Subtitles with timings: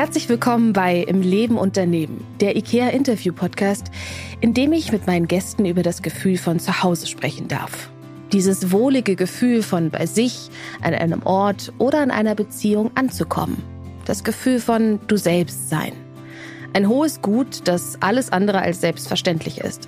[0.00, 3.90] Herzlich willkommen bei Im Leben und daneben, der IKEA Interview Podcast,
[4.40, 7.90] in dem ich mit meinen Gästen über das Gefühl von Zuhause sprechen darf.
[8.32, 10.48] Dieses wohlige Gefühl von bei sich,
[10.80, 13.62] an einem Ort oder in einer Beziehung anzukommen.
[14.06, 15.92] Das Gefühl von du selbst sein.
[16.72, 19.86] Ein hohes Gut, das alles andere als selbstverständlich ist.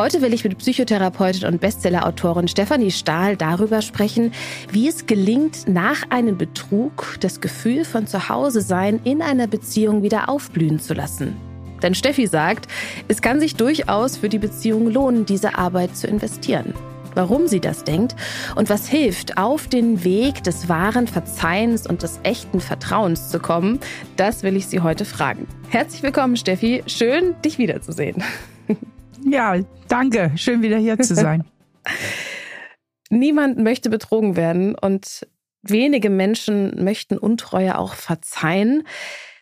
[0.00, 4.32] Heute will ich mit Psychotherapeutin und Bestsellerautorin Stefanie Stahl darüber sprechen,
[4.72, 10.30] wie es gelingt, nach einem Betrug das Gefühl von Zuhause sein in einer Beziehung wieder
[10.30, 11.36] aufblühen zu lassen.
[11.82, 12.66] Denn Steffi sagt,
[13.08, 16.72] es kann sich durchaus für die Beziehung lohnen, diese Arbeit zu investieren.
[17.14, 18.16] Warum sie das denkt
[18.56, 23.78] und was hilft, auf den Weg des wahren Verzeihens und des echten Vertrauens zu kommen,
[24.16, 25.46] das will ich sie heute fragen.
[25.68, 26.84] Herzlich willkommen, Steffi.
[26.86, 28.24] Schön, dich wiederzusehen.
[29.24, 29.56] Ja,
[29.88, 30.32] danke.
[30.36, 31.44] Schön wieder hier zu sein.
[33.10, 35.26] Niemand möchte betrogen werden und
[35.62, 38.84] wenige Menschen möchten Untreue auch verzeihen.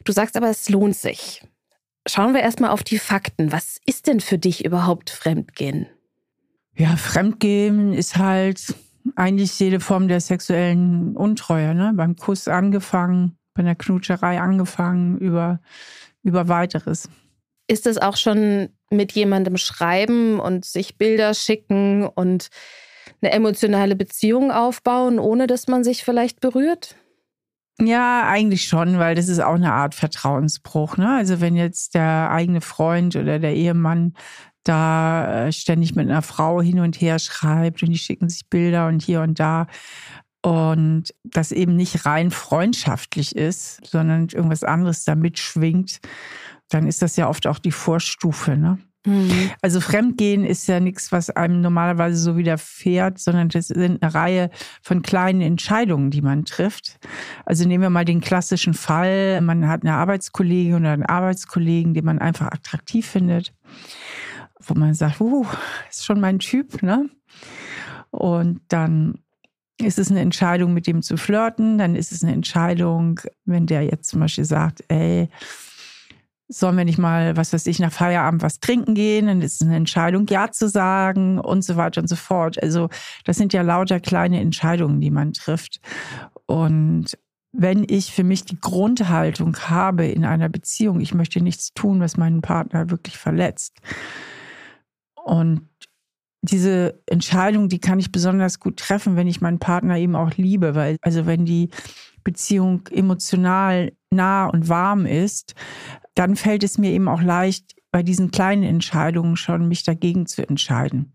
[0.04, 1.43] Du sagst aber, es lohnt sich.
[2.06, 3.52] Schauen wir erstmal auf die Fakten.
[3.52, 5.87] Was ist denn für dich überhaupt Fremdgehen?
[6.74, 8.74] Ja, Fremdgehen ist halt
[9.16, 11.74] eigentlich jede Form der sexuellen Untreue.
[11.74, 11.93] Ne?
[11.95, 15.60] Beim Kuss angefangen, bei der Knutscherei angefangen, über,
[16.23, 17.10] über weiteres.
[17.69, 22.49] Ist es auch schon mit jemandem schreiben und sich Bilder schicken und
[23.21, 26.96] eine emotionale Beziehung aufbauen, ohne dass man sich vielleicht berührt?
[27.80, 30.96] Ja, eigentlich schon, weil das ist auch eine Art Vertrauensbruch.
[30.96, 31.15] Ne?
[31.16, 34.15] Also wenn jetzt der eigene Freund oder der Ehemann
[34.65, 38.89] da äh, ständig mit einer Frau hin und her schreibt und die schicken sich Bilder
[38.89, 39.66] und hier und da
[40.43, 46.01] und das eben nicht rein freundschaftlich ist, sondern irgendwas anderes da mitschwingt,
[46.69, 48.57] dann ist das ja oft auch die Vorstufe.
[48.57, 48.79] Ne?
[49.07, 49.51] Mhm.
[49.63, 54.51] Also Fremdgehen ist ja nichts, was einem normalerweise so widerfährt, sondern das sind eine Reihe
[54.83, 56.99] von kleinen Entscheidungen, die man trifft.
[57.46, 62.05] Also nehmen wir mal den klassischen Fall, man hat eine Arbeitskollegin oder einen Arbeitskollegen, den
[62.05, 63.55] man einfach attraktiv findet,
[64.61, 65.47] wo man sagt, uh,
[65.89, 67.09] ist schon mein Typ, ne?
[68.11, 69.19] Und dann
[69.81, 73.83] ist es eine Entscheidung, mit dem zu flirten, dann ist es eine Entscheidung, wenn der
[73.83, 75.28] jetzt zum Beispiel sagt, ey,
[76.50, 79.26] Sollen wir nicht mal, was weiß ich, nach Feierabend was trinken gehen?
[79.26, 82.62] Dann ist es eine Entscheidung, Ja zu sagen und so weiter und so fort.
[82.62, 82.88] Also
[83.25, 85.81] das sind ja lauter kleine Entscheidungen, die man trifft.
[86.47, 87.19] Und
[87.53, 92.16] wenn ich für mich die Grundhaltung habe in einer Beziehung, ich möchte nichts tun, was
[92.16, 93.76] meinen Partner wirklich verletzt.
[95.25, 95.69] Und
[96.42, 100.75] diese Entscheidung, die kann ich besonders gut treffen, wenn ich meinen Partner eben auch liebe,
[100.75, 101.70] weil also wenn die
[102.22, 105.54] Beziehung emotional nah und warm ist,
[106.19, 110.47] dann fällt es mir eben auch leicht, bei diesen kleinen Entscheidungen schon mich dagegen zu
[110.47, 111.12] entscheiden.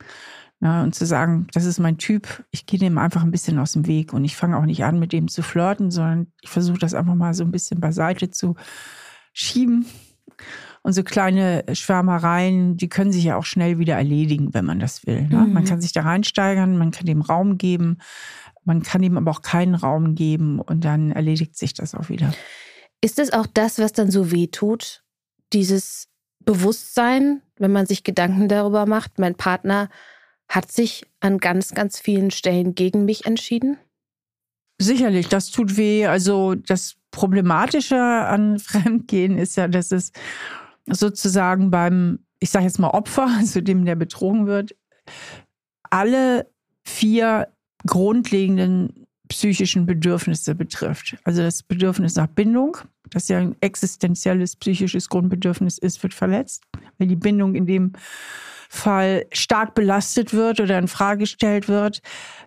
[0.62, 3.74] Na, und zu sagen, das ist mein Typ, ich gehe dem einfach ein bisschen aus
[3.74, 6.80] dem Weg und ich fange auch nicht an, mit dem zu flirten, sondern ich versuche
[6.80, 8.56] das einfach mal so ein bisschen beiseite zu
[9.34, 9.86] schieben.
[10.84, 15.06] Und so kleine Schwärmereien, die können sich ja auch schnell wieder erledigen, wenn man das
[15.06, 15.28] will.
[15.28, 15.40] Ne?
[15.40, 15.54] Mhm.
[15.54, 17.98] Man kann sich da reinsteigern, man kann dem Raum geben,
[18.64, 22.34] man kann ihm aber auch keinen Raum geben und dann erledigt sich das auch wieder.
[23.04, 25.04] Ist es auch das, was dann so weh tut?
[25.52, 26.08] Dieses
[26.40, 29.90] Bewusstsein, wenn man sich Gedanken darüber macht, mein Partner
[30.48, 33.78] hat sich an ganz, ganz vielen Stellen gegen mich entschieden?
[34.80, 36.06] Sicherlich, das tut weh.
[36.06, 40.14] Also das Problematische an Fremdgehen ist ja, dass es
[40.86, 44.78] sozusagen beim, ich sage jetzt mal Opfer, also dem, der betrogen wird,
[45.90, 46.50] alle
[46.86, 47.50] vier
[47.86, 49.03] grundlegenden
[49.34, 51.18] psychischen Bedürfnisse betrifft.
[51.24, 52.78] Also das Bedürfnis nach Bindung,
[53.10, 56.64] das ja ein existenzielles psychisches Grundbedürfnis ist, wird verletzt,
[57.00, 57.94] weil die Bindung in dem
[58.70, 62.02] Fall stark belastet wird oder in Frage gestellt wird.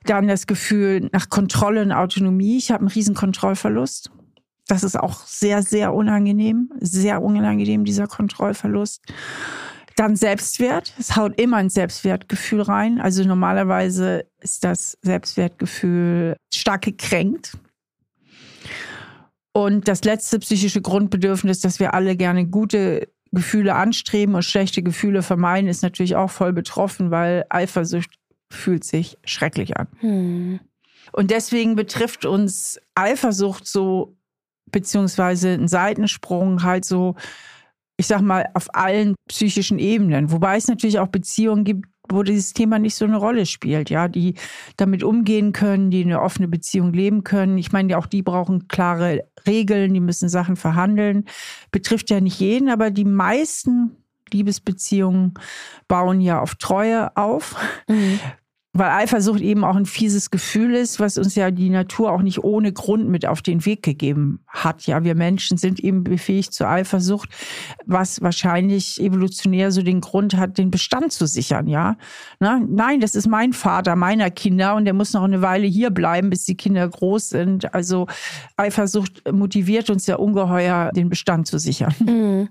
[0.05, 2.57] Dann das Gefühl nach Kontrolle und Autonomie.
[2.57, 4.11] Ich habe einen riesen Kontrollverlust.
[4.69, 6.71] Das ist auch sehr, sehr unangenehm.
[6.81, 9.03] Sehr unangenehm, dieser Kontrollverlust.
[9.97, 10.95] Dann Selbstwert.
[10.99, 13.01] Es haut immer ein Selbstwertgefühl rein.
[13.01, 17.57] Also normalerweise ist das Selbstwertgefühl stark gekränkt.
[19.53, 25.23] Und das letzte psychische Grundbedürfnis, dass wir alle gerne gute Gefühle anstreben und schlechte Gefühle
[25.23, 28.11] vermeiden, ist natürlich auch voll betroffen, weil Eifersucht
[28.51, 29.89] fühlt sich schrecklich an.
[30.01, 30.61] Hm.
[31.13, 34.17] Und deswegen betrifft uns Eifersucht so,
[34.71, 37.15] beziehungsweise ein Seitensprung halt so
[37.97, 40.31] ich sag mal, auf allen psychischen Ebenen.
[40.31, 44.09] Wobei es natürlich auch Beziehungen gibt, wo dieses Thema nicht so eine Rolle spielt, ja,
[44.09, 44.35] die
[44.77, 47.59] damit umgehen können, die eine offene Beziehung leben können.
[47.59, 51.25] Ich meine, auch die brauchen klare Regeln, die müssen Sachen verhandeln.
[51.73, 53.97] Betrifft ja nicht jeden, aber die meisten
[54.33, 55.35] Liebesbeziehungen
[55.89, 57.57] bauen ja auf Treue auf.
[57.89, 58.21] Mhm.
[58.79, 62.45] Weil Eifersucht eben auch ein fieses Gefühl ist, was uns ja die Natur auch nicht
[62.45, 64.87] ohne Grund mit auf den Weg gegeben hat.
[64.87, 67.31] Ja, wir Menschen sind eben befähigt zur Eifersucht,
[67.87, 71.67] was wahrscheinlich evolutionär so den Grund hat, den Bestand zu sichern.
[71.67, 71.97] Ja,
[72.41, 75.91] Na, nein, das ist mein Vater meiner Kinder und der muss noch eine Weile hier
[75.91, 77.75] bleiben, bis die Kinder groß sind.
[77.75, 78.07] Also
[78.57, 81.95] Eifersucht motiviert uns ja ungeheuer, den Bestand zu sichern.
[82.01, 82.49] Mhm.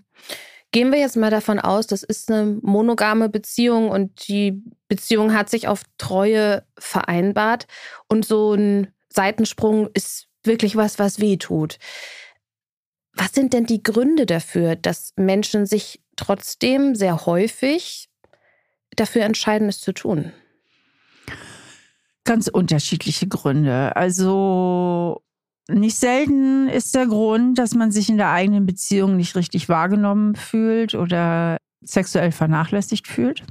[0.71, 5.49] Gehen wir jetzt mal davon aus, das ist eine monogame Beziehung und die Beziehung hat
[5.49, 7.67] sich auf Treue vereinbart
[8.07, 11.77] und so ein Seitensprung ist wirklich was, was weh tut.
[13.13, 18.09] Was sind denn die Gründe dafür, dass Menschen sich trotzdem sehr häufig
[18.95, 20.33] dafür entscheiden, es zu tun?
[22.25, 23.95] Ganz unterschiedliche Gründe.
[23.95, 25.23] Also
[25.69, 30.35] nicht selten ist der Grund, dass man sich in der eigenen Beziehung nicht richtig wahrgenommen
[30.35, 33.43] fühlt oder sexuell vernachlässigt fühlt.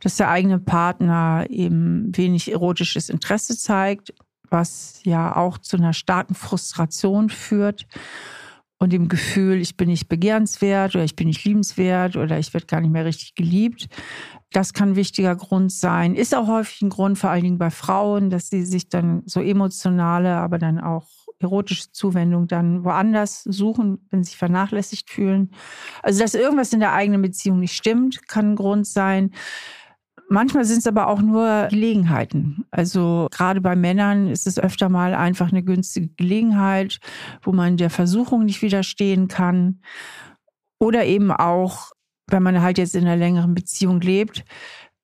[0.00, 4.12] Dass der eigene Partner eben wenig erotisches Interesse zeigt,
[4.50, 7.86] was ja auch zu einer starken Frustration führt
[8.78, 12.66] und dem Gefühl, ich bin nicht begehrenswert oder ich bin nicht liebenswert oder ich werde
[12.66, 13.88] gar nicht mehr richtig geliebt.
[14.54, 16.14] Das kann ein wichtiger Grund sein.
[16.14, 19.40] Ist auch häufig ein Grund, vor allen Dingen bei Frauen, dass sie sich dann so
[19.40, 21.08] emotionale, aber dann auch
[21.40, 25.50] erotische Zuwendung dann woanders suchen, wenn sie sich vernachlässigt fühlen.
[26.04, 29.32] Also, dass irgendwas in der eigenen Beziehung nicht stimmt, kann ein Grund sein.
[30.28, 32.64] Manchmal sind es aber auch nur Gelegenheiten.
[32.70, 37.00] Also gerade bei Männern ist es öfter mal einfach eine günstige Gelegenheit,
[37.42, 39.80] wo man der Versuchung nicht widerstehen kann.
[40.78, 41.90] Oder eben auch,
[42.30, 44.44] wenn man halt jetzt in einer längeren Beziehung lebt,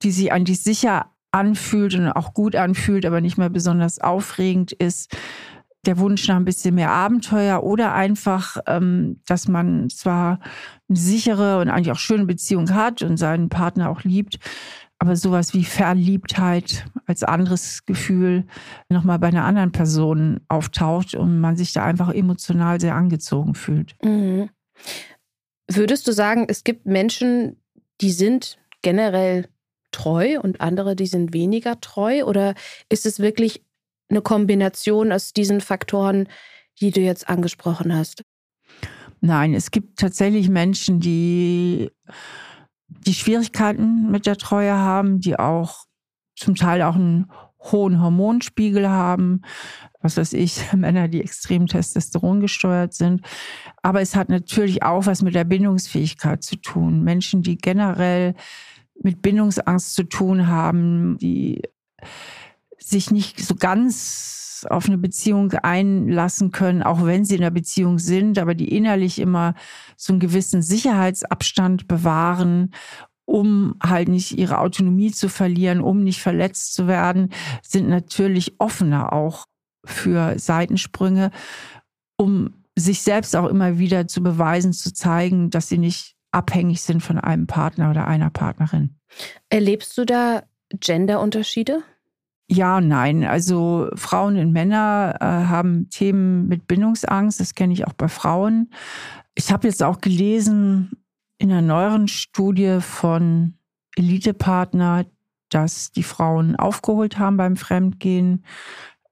[0.03, 5.17] die sich eigentlich sicher anfühlt und auch gut anfühlt, aber nicht mehr besonders aufregend ist,
[5.87, 10.41] der Wunsch nach ein bisschen mehr Abenteuer oder einfach, ähm, dass man zwar
[10.89, 14.39] eine sichere und eigentlich auch schöne Beziehung hat und seinen Partner auch liebt,
[14.99, 18.47] aber sowas wie Verliebtheit als anderes Gefühl
[18.91, 23.97] nochmal bei einer anderen Person auftaucht und man sich da einfach emotional sehr angezogen fühlt.
[24.05, 24.51] Mhm.
[25.73, 27.57] Würdest du sagen, es gibt Menschen,
[28.01, 29.49] die sind generell
[29.93, 32.25] treu und andere, die sind weniger treu?
[32.25, 32.55] Oder
[32.89, 33.63] ist es wirklich
[34.09, 36.29] eine Kombination aus diesen Faktoren,
[36.81, 38.25] die du jetzt angesprochen hast?
[39.21, 41.93] Nein, es gibt tatsächlich Menschen, die
[42.89, 45.85] die Schwierigkeiten mit der Treue haben, die auch
[46.35, 47.31] zum Teil auch einen
[47.61, 49.43] hohen Hormonspiegel haben,
[50.01, 53.23] was weiß ich, Männer, die extrem Testosteron gesteuert sind.
[53.83, 57.03] Aber es hat natürlich auch was mit der Bindungsfähigkeit zu tun.
[57.03, 58.35] Menschen, die generell
[59.03, 61.63] mit Bindungsangst zu tun haben, die
[62.79, 67.99] sich nicht so ganz auf eine Beziehung einlassen können, auch wenn sie in einer Beziehung
[67.99, 69.55] sind, aber die innerlich immer
[69.97, 72.73] so einen gewissen Sicherheitsabstand bewahren,
[73.25, 77.31] um halt nicht ihre Autonomie zu verlieren, um nicht verletzt zu werden,
[77.63, 79.47] sind natürlich offener auch
[79.85, 81.31] für Seitensprünge,
[82.17, 87.03] um sich selbst auch immer wieder zu beweisen, zu zeigen, dass sie nicht abhängig sind
[87.03, 88.97] von einem Partner oder einer Partnerin.
[89.49, 91.83] Erlebst du da Genderunterschiede?
[92.49, 93.25] Ja nein.
[93.25, 97.39] Also Frauen und Männer äh, haben Themen mit Bindungsangst.
[97.39, 98.73] Das kenne ich auch bei Frauen.
[99.35, 100.91] Ich habe jetzt auch gelesen
[101.39, 103.55] in einer neueren Studie von
[103.97, 105.07] Elitepartner,
[105.49, 108.45] dass die Frauen aufgeholt haben beim Fremdgehen.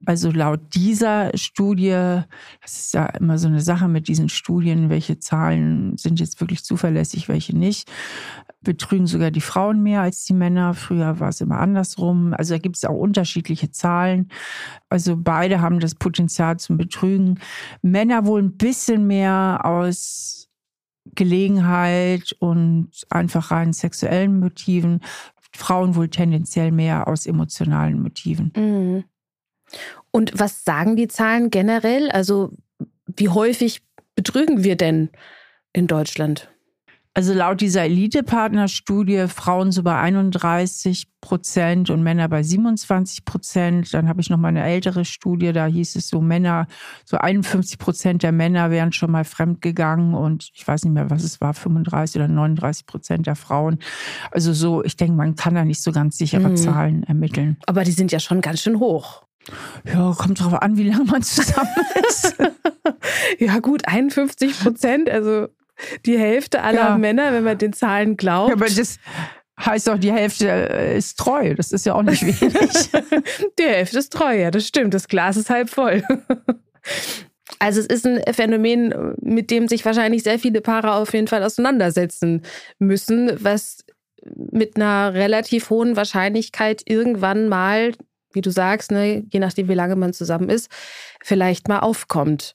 [0.05, 2.21] Also laut dieser Studie,
[2.61, 6.63] das ist ja immer so eine Sache mit diesen Studien, welche Zahlen sind jetzt wirklich
[6.63, 7.91] zuverlässig, welche nicht,
[8.61, 10.73] betrügen sogar die Frauen mehr als die Männer.
[10.73, 12.33] Früher war es immer andersrum.
[12.33, 14.31] Also da gibt es auch unterschiedliche Zahlen.
[14.87, 17.39] Also beide haben das Potenzial zum Betrügen.
[17.81, 20.49] Männer wohl ein bisschen mehr aus
[21.15, 25.01] Gelegenheit und einfach rein sexuellen Motiven.
[25.53, 28.53] Frauen wohl tendenziell mehr aus emotionalen Motiven.
[28.55, 29.03] Mhm.
[30.11, 32.09] Und was sagen die Zahlen generell?
[32.11, 32.51] Also
[33.05, 33.81] wie häufig
[34.15, 35.09] betrügen wir denn
[35.73, 36.49] in Deutschland?
[37.15, 43.93] Also laut dieser Elite-Partner-Studie Frauen so bei 31 Prozent und Männer bei 27 Prozent.
[43.93, 46.67] Dann habe ich noch mal eine ältere Studie, da hieß es so Männer,
[47.05, 51.23] so 51 Prozent der Männer wären schon mal fremdgegangen und ich weiß nicht mehr, was
[51.23, 53.79] es war, 35 oder 39 Prozent der Frauen.
[54.31, 56.57] Also so, ich denke, man kann da nicht so ganz sichere mhm.
[56.57, 57.57] Zahlen ermitteln.
[57.65, 59.23] Aber die sind ja schon ganz schön hoch.
[59.85, 61.69] Ja, kommt drauf an, wie lange man zusammen
[62.09, 62.35] ist.
[63.39, 65.47] ja, gut, 51 Prozent, also
[66.05, 66.97] die Hälfte aller ja.
[66.97, 68.49] Männer, wenn man den Zahlen glaubt.
[68.49, 68.99] Ja, aber das
[69.59, 71.53] heißt auch, die Hälfte ist treu.
[71.55, 72.89] Das ist ja auch nicht wenig.
[73.59, 74.93] die Hälfte ist treu, ja, das stimmt.
[74.93, 76.03] Das Glas ist halb voll.
[77.57, 81.43] Also es ist ein Phänomen, mit dem sich wahrscheinlich sehr viele Paare auf jeden Fall
[81.43, 82.43] auseinandersetzen
[82.77, 83.83] müssen, was
[84.23, 87.93] mit einer relativ hohen Wahrscheinlichkeit irgendwann mal,
[88.31, 90.69] wie du sagst, ne, je nachdem, wie lange man zusammen ist,
[91.23, 92.53] vielleicht mal aufkommt.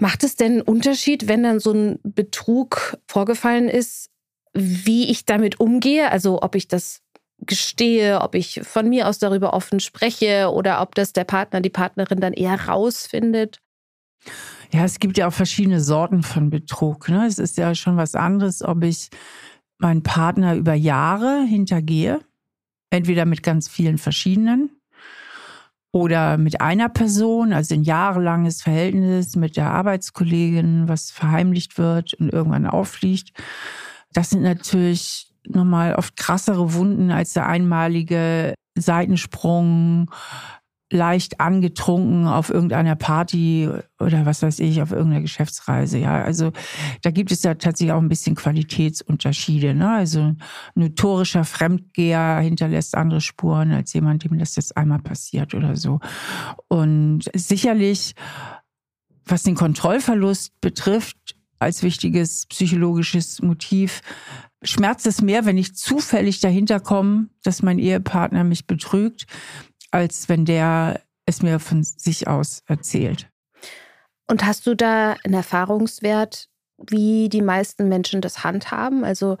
[0.00, 4.10] Macht es denn einen Unterschied, wenn dann so ein Betrug vorgefallen ist,
[4.52, 6.10] wie ich damit umgehe?
[6.10, 7.00] Also ob ich das
[7.40, 11.70] gestehe, ob ich von mir aus darüber offen spreche oder ob das der Partner, die
[11.70, 13.60] Partnerin dann eher rausfindet?
[14.72, 17.08] Ja, es gibt ja auch verschiedene Sorten von Betrug.
[17.08, 17.26] Ne?
[17.26, 19.10] Es ist ja schon was anderes, ob ich
[19.78, 22.20] meinen Partner über Jahre hintergehe,
[22.90, 24.70] entweder mit ganz vielen verschiedenen
[25.92, 32.32] oder mit einer Person, also ein jahrelanges Verhältnis mit der Arbeitskollegin, was verheimlicht wird und
[32.32, 33.30] irgendwann auffliegt.
[34.12, 40.10] Das sind natürlich nochmal oft krassere Wunden als der einmalige Seitensprung,
[40.94, 45.98] leicht angetrunken auf irgendeiner Party oder was weiß ich, auf irgendeiner Geschäftsreise.
[45.98, 46.52] Ja, also
[47.02, 49.74] da gibt es ja tatsächlich auch ein bisschen Qualitätsunterschiede.
[49.74, 49.90] Ne?
[49.90, 50.42] Also ein
[50.74, 56.00] notorischer Fremdgeher hinterlässt andere Spuren als jemand, dem das jetzt einmal passiert oder so.
[56.68, 58.14] Und sicherlich,
[59.26, 64.02] was den Kontrollverlust betrifft, als wichtiges psychologisches Motiv,
[64.62, 69.26] schmerzt es mehr, wenn ich zufällig dahinter komme, dass mein Ehepartner mich betrügt,
[69.94, 73.30] als wenn der es mir von sich aus erzählt.
[74.26, 76.48] Und hast du da einen Erfahrungswert,
[76.78, 79.04] wie die meisten Menschen das handhaben?
[79.04, 79.38] Also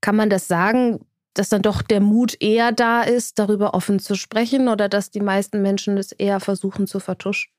[0.00, 4.14] kann man das sagen, dass dann doch der Mut eher da ist, darüber offen zu
[4.14, 7.50] sprechen oder dass die meisten Menschen es eher versuchen zu vertuschen?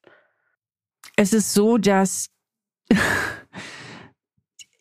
[1.17, 2.29] Es ist so, dass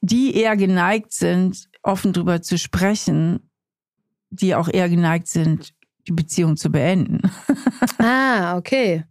[0.00, 3.50] die eher geneigt sind, offen darüber zu sprechen,
[4.30, 5.74] die auch eher geneigt sind,
[6.08, 7.20] die Beziehung zu beenden.
[7.98, 9.04] ah, okay.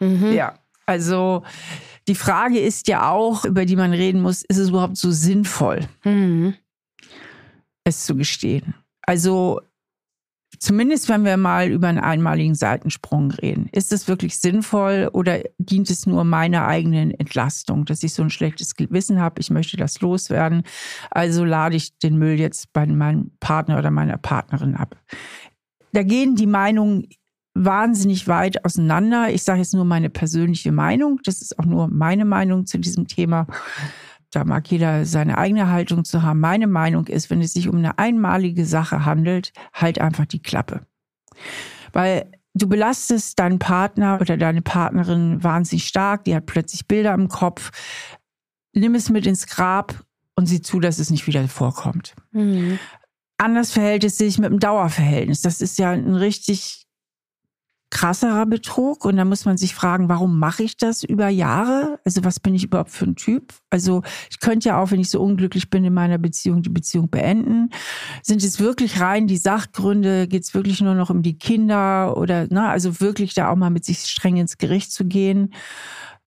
[0.00, 0.32] Mhm.
[0.32, 0.54] Ja,
[0.86, 1.42] also
[2.08, 5.80] die Frage ist ja auch, über die man reden muss, ist es überhaupt so sinnvoll,
[6.04, 6.54] mhm.
[7.84, 8.74] es zu gestehen?
[9.02, 9.60] Also
[10.62, 13.68] Zumindest wenn wir mal über einen einmaligen Seitensprung reden.
[13.72, 18.30] Ist es wirklich sinnvoll oder dient es nur meiner eigenen Entlastung, dass ich so ein
[18.30, 20.62] schlechtes Gewissen habe, ich möchte das loswerden,
[21.10, 24.94] also lade ich den Müll jetzt bei meinem Partner oder meiner Partnerin ab.
[25.92, 27.08] Da gehen die Meinungen
[27.54, 29.30] wahnsinnig weit auseinander.
[29.30, 31.20] Ich sage jetzt nur meine persönliche Meinung.
[31.24, 33.46] Das ist auch nur meine Meinung zu diesem Thema.
[34.30, 36.40] Da mag jeder seine eigene Haltung zu haben.
[36.40, 40.80] Meine Meinung ist, wenn es sich um eine einmalige Sache handelt, halt einfach die Klappe.
[41.92, 47.28] Weil du belastest deinen Partner oder deine Partnerin wahnsinnig stark, die hat plötzlich Bilder im
[47.28, 47.70] Kopf.
[48.72, 50.02] Nimm es mit ins Grab
[50.34, 52.14] und sieh zu, dass es nicht wieder vorkommt.
[52.32, 52.78] Mhm.
[53.42, 55.40] Anders verhält es sich mit dem Dauerverhältnis.
[55.40, 56.86] Das ist ja ein richtig
[57.90, 61.98] krasserer Betrug und da muss man sich fragen, warum mache ich das über Jahre?
[62.04, 63.52] Also was bin ich überhaupt für ein Typ?
[63.68, 67.10] Also ich könnte ja auch, wenn ich so unglücklich bin in meiner Beziehung, die Beziehung
[67.10, 67.70] beenden.
[68.22, 70.28] Sind es wirklich rein die Sachgründe?
[70.28, 73.70] Geht es wirklich nur noch um die Kinder oder na, also wirklich da auch mal
[73.70, 75.52] mit sich streng ins Gericht zu gehen?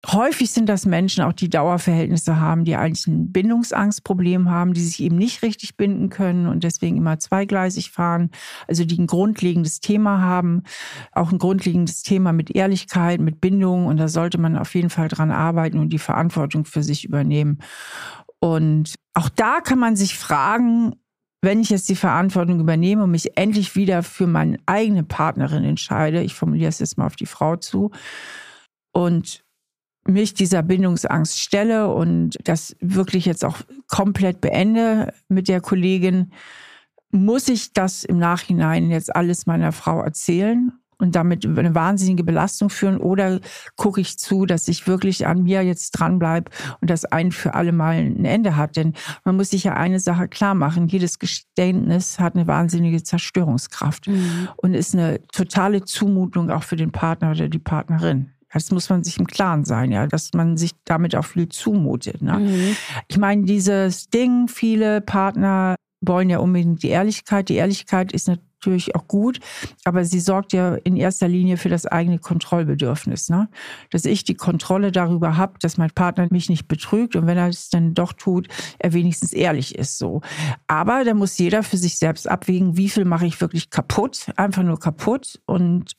[0.07, 4.99] Häufig sind das Menschen, auch die Dauerverhältnisse haben, die eigentlich ein Bindungsangstproblem haben, die sich
[4.99, 8.31] eben nicht richtig binden können und deswegen immer zweigleisig fahren.
[8.67, 10.63] Also die ein grundlegendes Thema haben,
[11.11, 13.85] auch ein grundlegendes Thema mit Ehrlichkeit, mit Bindung.
[13.85, 17.59] Und da sollte man auf jeden Fall dran arbeiten und die Verantwortung für sich übernehmen.
[18.39, 20.95] Und auch da kann man sich fragen,
[21.43, 26.23] wenn ich jetzt die Verantwortung übernehme und mich endlich wieder für meine eigene Partnerin entscheide,
[26.23, 27.91] ich formuliere es jetzt mal auf die Frau zu,
[28.93, 29.43] und
[30.05, 36.31] mich dieser Bindungsangst stelle und das wirklich jetzt auch komplett beende mit der Kollegin,
[37.11, 42.69] muss ich das im Nachhinein jetzt alles meiner Frau erzählen und damit eine wahnsinnige Belastung
[42.69, 43.39] führen oder
[43.75, 47.71] gucke ich zu, dass ich wirklich an mir jetzt dranbleibe und das ein für alle
[47.71, 48.77] Mal ein Ende hat.
[48.77, 48.93] Denn
[49.25, 50.87] man muss sich ja eine Sache klar machen.
[50.87, 54.49] Jedes Geständnis hat eine wahnsinnige Zerstörungskraft mhm.
[54.57, 58.31] und ist eine totale Zumutung auch für den Partner oder die Partnerin.
[58.53, 62.21] Das muss man sich im Klaren sein, ja, dass man sich damit auch viel zumutet.
[62.21, 62.39] Ne?
[62.39, 62.75] Mhm.
[63.07, 67.49] Ich meine, dieses Ding, viele Partner wollen ja unbedingt die Ehrlichkeit.
[67.49, 69.39] Die Ehrlichkeit ist natürlich auch gut,
[69.85, 73.29] aber sie sorgt ja in erster Linie für das eigene Kontrollbedürfnis.
[73.29, 73.49] Ne?
[73.91, 77.47] Dass ich die Kontrolle darüber habe, dass mein Partner mich nicht betrügt und wenn er
[77.47, 78.47] es dann doch tut,
[78.79, 79.97] er wenigstens ehrlich ist.
[79.97, 80.21] So.
[80.67, 84.63] Aber da muss jeder für sich selbst abwägen, wie viel mache ich wirklich kaputt, einfach
[84.63, 85.93] nur kaputt und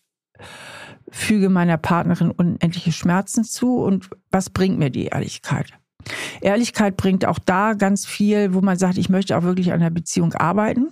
[1.10, 5.72] füge meiner Partnerin unendliche Schmerzen zu und was bringt mir die Ehrlichkeit?
[6.40, 9.90] Ehrlichkeit bringt auch da ganz viel, wo man sagt, ich möchte auch wirklich an der
[9.90, 10.88] Beziehung arbeiten.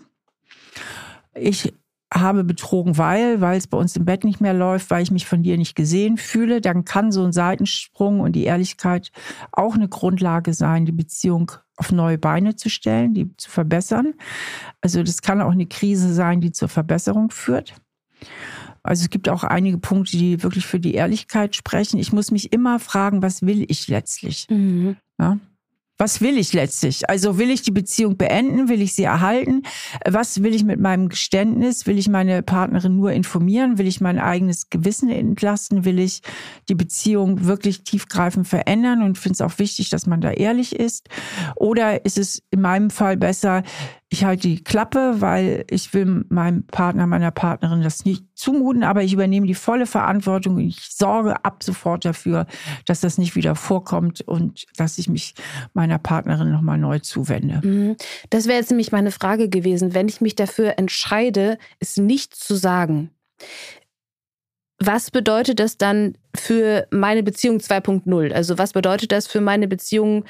[1.34, 1.72] Ich
[2.12, 5.26] habe betrogen, weil, weil es bei uns im Bett nicht mehr läuft, weil ich mich
[5.26, 9.12] von dir nicht gesehen fühle, dann kann so ein Seitensprung und die Ehrlichkeit
[9.52, 14.14] auch eine Grundlage sein, die Beziehung auf neue Beine zu stellen, die zu verbessern.
[14.80, 17.74] Also das kann auch eine Krise sein, die zur Verbesserung führt.
[18.82, 21.98] Also es gibt auch einige Punkte, die wirklich für die Ehrlichkeit sprechen.
[21.98, 24.46] Ich muss mich immer fragen, was will ich letztlich?
[24.50, 24.96] Mhm.
[25.18, 25.38] Ja?
[26.00, 27.10] Was will ich letztlich?
[27.10, 28.70] Also will ich die Beziehung beenden?
[28.70, 29.64] Will ich sie erhalten?
[30.08, 31.86] Was will ich mit meinem Geständnis?
[31.86, 33.76] Will ich meine Partnerin nur informieren?
[33.76, 35.84] Will ich mein eigenes Gewissen entlasten?
[35.84, 36.22] Will ich
[36.70, 39.02] die Beziehung wirklich tiefgreifend verändern?
[39.02, 41.10] Und finde es auch wichtig, dass man da ehrlich ist.
[41.56, 43.62] Oder ist es in meinem Fall besser,
[44.12, 49.04] ich halte die Klappe, weil ich will meinem Partner, meiner Partnerin das nicht zumuten, aber
[49.04, 52.46] ich übernehme die volle Verantwortung und ich sorge ab sofort dafür,
[52.86, 55.34] dass das nicht wieder vorkommt und dass ich mich
[55.74, 57.60] meiner Partnerin nochmal neu zuwende.
[57.64, 57.96] Mhm.
[58.30, 62.56] Das wäre jetzt nämlich meine Frage gewesen, wenn ich mich dafür entscheide, es nicht zu
[62.56, 63.10] sagen.
[64.80, 68.32] Was bedeutet das dann für meine Beziehung 2.0?
[68.32, 70.24] Also was bedeutet das für meine Beziehung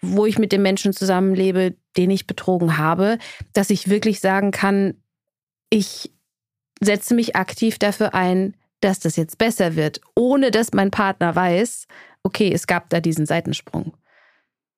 [0.00, 3.18] wo ich mit dem Menschen zusammenlebe, den ich betrogen habe,
[3.52, 4.94] dass ich wirklich sagen kann,
[5.70, 6.12] ich
[6.80, 11.86] setze mich aktiv dafür ein, dass das jetzt besser wird, ohne dass mein Partner weiß,
[12.22, 13.94] okay, es gab da diesen Seitensprung.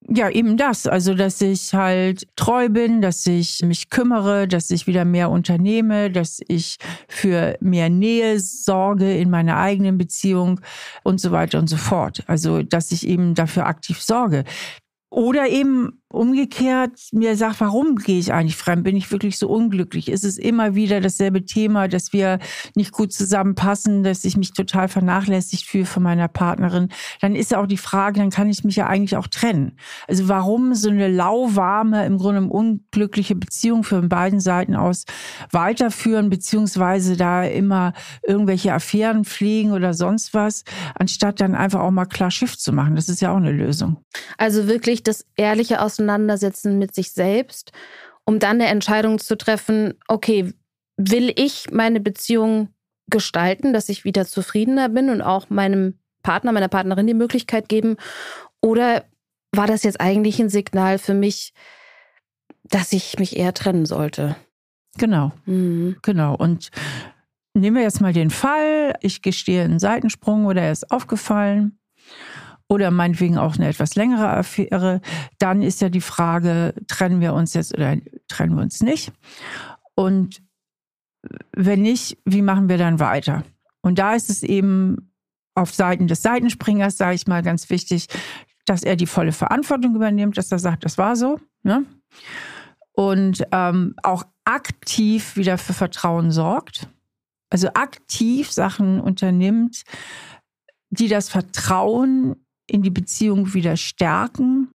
[0.07, 0.87] Ja, eben das.
[0.87, 6.11] Also, dass ich halt treu bin, dass ich mich kümmere, dass ich wieder mehr unternehme,
[6.11, 10.61] dass ich für mehr Nähe sorge in meiner eigenen Beziehung
[11.03, 12.23] und so weiter und so fort.
[12.27, 14.45] Also, dass ich eben dafür aktiv sorge.
[15.11, 18.85] Oder eben umgekehrt mir sagt, warum gehe ich eigentlich fremd?
[18.85, 20.09] Bin ich wirklich so unglücklich?
[20.09, 22.39] Ist es immer wieder dasselbe Thema, dass wir
[22.75, 26.89] nicht gut zusammenpassen, dass ich mich total vernachlässigt fühle von meiner Partnerin?
[27.21, 29.77] Dann ist ja auch die Frage, dann kann ich mich ja eigentlich auch trennen.
[30.07, 35.05] Also warum so eine lauwarme, im Grunde unglückliche Beziehung von beiden Seiten aus
[35.53, 37.93] weiterführen, beziehungsweise da immer
[38.27, 42.97] irgendwelche Affären pflegen oder sonst was, anstatt dann einfach auch mal klar Schiff zu machen?
[42.97, 43.99] Das ist ja auch eine Lösung.
[44.39, 47.73] Also wirklich das ehrliche aus auseinandersetzen mit sich selbst,
[48.25, 50.53] um dann eine Entscheidung zu treffen, okay,
[50.97, 52.69] will ich meine Beziehung
[53.11, 57.97] gestalten, dass ich wieder zufriedener bin und auch meinem Partner, meiner Partnerin die Möglichkeit geben?
[58.61, 59.05] Oder
[59.53, 61.53] war das jetzt eigentlich ein Signal für mich,
[62.65, 64.37] dass ich mich eher trennen sollte?
[64.99, 65.97] Genau, mhm.
[66.03, 66.35] genau.
[66.35, 66.71] Und
[67.55, 71.78] nehmen wir jetzt mal den Fall, ich gestehe einen Seitensprung oder er ist aufgefallen
[72.69, 75.01] oder meinetwegen auch eine etwas längere Affäre,
[75.39, 77.97] dann ist ja die Frage, trennen wir uns jetzt oder
[78.29, 79.13] trennen wir uns nicht?
[79.95, 80.43] Und
[81.57, 83.43] wenn nicht, wie machen wir dann weiter?
[83.81, 85.13] Und da ist es eben
[85.55, 88.07] auf Seiten des Seitenspringers, sage ich mal, ganz wichtig,
[88.65, 91.41] dass er die volle Verantwortung übernimmt, dass er sagt, das war so.
[91.63, 91.85] Ne?
[92.93, 96.89] Und ähm, auch aktiv wieder für Vertrauen sorgt.
[97.51, 99.85] Also aktiv Sachen unternimmt,
[100.91, 102.37] die das Vertrauen
[102.71, 104.71] in die Beziehung wieder stärken,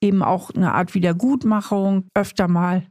[0.00, 2.86] eben auch eine Art Wiedergutmachung, öfter mal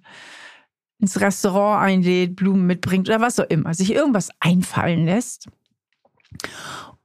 [0.99, 5.47] ins Restaurant einlädt, Blumen mitbringt oder was auch immer, sich irgendwas einfallen lässt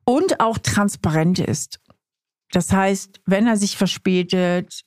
[0.04, 1.80] und auch transparent ist.
[2.52, 4.82] Das heißt, wenn er sich verspätet,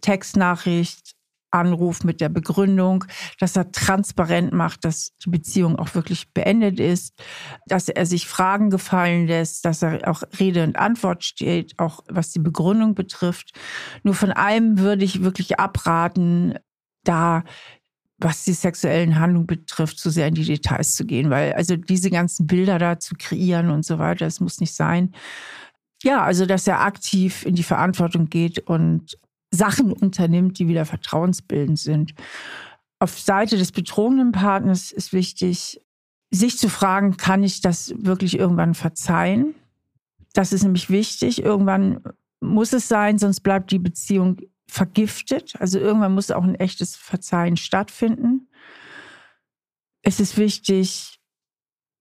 [0.00, 1.12] Textnachricht,
[1.52, 3.04] Anruf mit der Begründung,
[3.38, 7.14] dass er transparent macht, dass die Beziehung auch wirklich beendet ist,
[7.66, 12.30] dass er sich Fragen gefallen lässt, dass er auch Rede und Antwort steht, auch was
[12.30, 13.52] die Begründung betrifft.
[14.02, 16.54] Nur von allem würde ich wirklich abraten,
[17.04, 17.44] da
[18.24, 22.10] was die sexuellen Handlungen betrifft, zu sehr in die Details zu gehen, weil also diese
[22.10, 25.12] ganzen Bilder da zu kreieren und so weiter, das muss nicht sein.
[26.02, 29.16] Ja, also dass er aktiv in die Verantwortung geht und
[29.52, 32.14] Sachen unternimmt, die wieder vertrauensbildend sind.
[32.98, 35.80] Auf Seite des betrogenen Partners ist wichtig,
[36.30, 39.54] sich zu fragen, kann ich das wirklich irgendwann verzeihen?
[40.32, 41.42] Das ist nämlich wichtig.
[41.42, 42.02] Irgendwann
[42.40, 45.54] muss es sein, sonst bleibt die Beziehung vergiftet.
[45.60, 48.48] Also irgendwann muss auch ein echtes Verzeihen stattfinden.
[50.00, 51.20] Es ist wichtig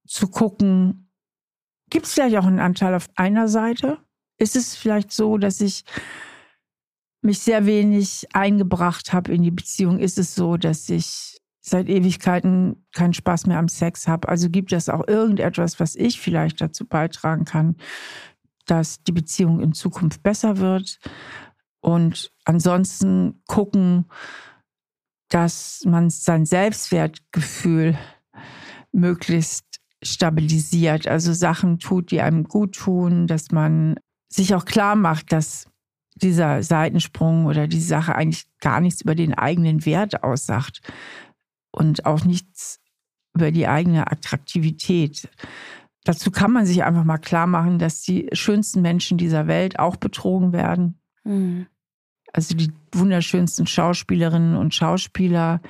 [0.07, 1.11] zu gucken,
[1.89, 3.97] gibt es vielleicht auch einen Anteil auf einer Seite?
[4.37, 5.83] Ist es vielleicht so, dass ich
[7.21, 12.85] mich sehr wenig eingebracht habe in die Beziehung, ist es so, dass ich seit Ewigkeiten
[12.91, 14.27] keinen Spaß mehr am Sex habe.
[14.27, 17.75] Also gibt es auch irgendetwas, was ich vielleicht dazu beitragen kann,
[18.65, 20.99] dass die Beziehung in Zukunft besser wird.
[21.79, 24.05] Und ansonsten gucken,
[25.29, 27.97] dass man sein Selbstwertgefühl
[28.91, 29.65] möglichst
[30.03, 31.07] stabilisiert.
[31.07, 33.95] Also Sachen tut, die einem gut tun, dass man
[34.27, 35.70] sich auch klar macht, dass
[36.21, 40.81] dieser Seitensprung oder die Sache eigentlich gar nichts über den eigenen Wert aussagt
[41.71, 42.79] und auch nichts
[43.33, 45.29] über die eigene Attraktivität.
[46.03, 49.95] Dazu kann man sich einfach mal klar machen, dass die schönsten Menschen dieser Welt auch
[49.95, 50.99] betrogen werden.
[51.23, 51.67] Mhm.
[52.33, 55.61] Also die wunderschönsten Schauspielerinnen und Schauspieler,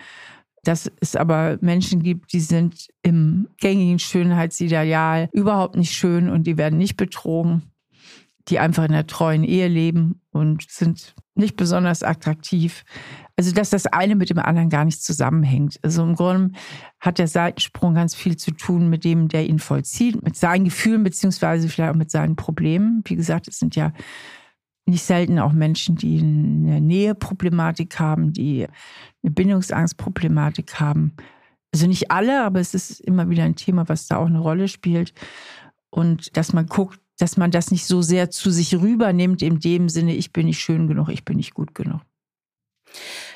[0.64, 6.58] dass es aber Menschen gibt, die sind im gängigen Schönheitsideal überhaupt nicht schön und die
[6.58, 7.71] werden nicht betrogen,
[8.48, 12.84] die einfach in einer treuen Ehe leben und sind nicht besonders attraktiv.
[13.38, 15.80] Also, dass das eine mit dem anderen gar nicht zusammenhängt.
[15.82, 16.58] Also im Grunde
[17.00, 21.04] hat der Seitensprung ganz viel zu tun mit dem, der ihn vollzieht, mit seinen Gefühlen,
[21.04, 23.02] beziehungsweise vielleicht auch mit seinen Problemen.
[23.06, 23.94] Wie gesagt, es sind ja
[24.86, 28.68] nicht selten auch Menschen, die eine Näheproblematik haben, die
[29.24, 31.14] eine Bindungsangstproblematik haben.
[31.74, 34.68] Also nicht alle, aber es ist immer wieder ein Thema, was da auch eine Rolle
[34.68, 35.14] spielt.
[35.90, 39.90] Und dass man guckt, dass man das nicht so sehr zu sich rübernimmt, in dem
[39.90, 42.02] Sinne, ich bin nicht schön genug, ich bin nicht gut genug.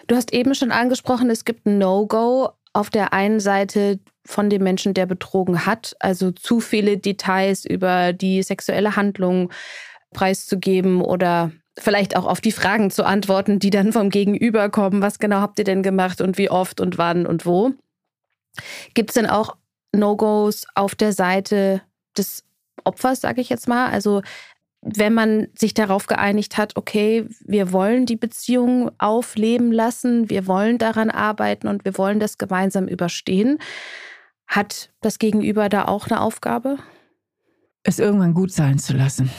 [0.07, 4.63] Du hast eben schon angesprochen, es gibt ein No-Go auf der einen Seite von dem
[4.63, 9.51] Menschen, der betrogen hat, also zu viele Details über die sexuelle Handlung
[10.13, 15.01] preiszugeben oder vielleicht auch auf die Fragen zu antworten, die dann vom Gegenüber kommen.
[15.01, 17.71] Was genau habt ihr denn gemacht und wie oft und wann und wo?
[18.93, 19.55] Gibt es denn auch
[19.93, 21.81] No-Gos auf der Seite
[22.17, 22.43] des
[22.83, 23.89] Opfers, sage ich jetzt mal?
[23.89, 24.21] Also
[24.81, 30.77] wenn man sich darauf geeinigt hat, okay, wir wollen die Beziehung aufleben lassen, wir wollen
[30.77, 33.57] daran arbeiten und wir wollen das gemeinsam überstehen,
[34.45, 36.77] hat das Gegenüber da auch eine Aufgabe?
[37.81, 39.31] Es irgendwann gut sein zu lassen.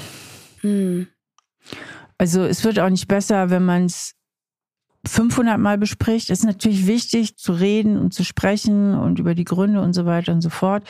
[0.62, 1.06] Hm.
[2.18, 4.14] Also es wird auch nicht besser, wenn man es
[5.06, 6.30] 500 Mal bespricht.
[6.30, 10.06] Es ist natürlich wichtig zu reden und zu sprechen und über die Gründe und so
[10.06, 10.84] weiter und so fort.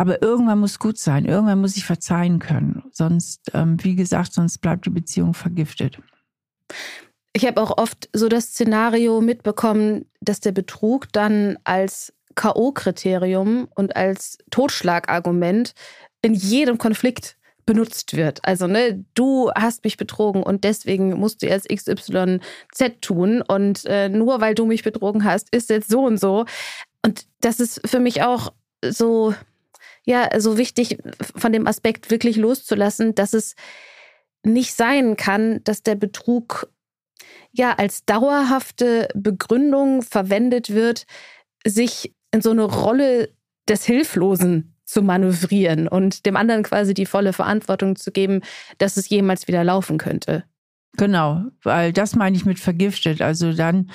[0.00, 1.24] Aber irgendwann muss gut sein.
[1.24, 2.84] Irgendwann muss ich verzeihen können.
[2.92, 5.98] Sonst, ähm, wie gesagt, sonst bleibt die Beziehung vergiftet.
[7.32, 13.96] Ich habe auch oft so das Szenario mitbekommen, dass der Betrug dann als K.O.-Kriterium und
[13.96, 15.72] als Totschlagargument
[16.22, 18.44] in jedem Konflikt benutzt wird.
[18.44, 24.08] Also, ne, du hast mich betrogen und deswegen musst du jetzt XYZ tun und äh,
[24.08, 26.44] nur weil du mich betrogen hast, ist jetzt so und so.
[27.04, 28.52] Und das ist für mich auch
[28.84, 29.34] so,
[30.08, 30.96] ja, so wichtig
[31.36, 33.54] von dem Aspekt wirklich loszulassen, dass es
[34.42, 36.72] nicht sein kann, dass der Betrug
[37.52, 41.04] ja als dauerhafte Begründung verwendet wird,
[41.62, 43.34] sich in so eine Rolle
[43.68, 48.40] des Hilflosen zu manövrieren und dem anderen quasi die volle Verantwortung zu geben,
[48.78, 50.44] dass es jemals wieder laufen könnte.
[50.96, 53.20] Genau, weil das meine ich mit vergiftet.
[53.20, 53.90] Also dann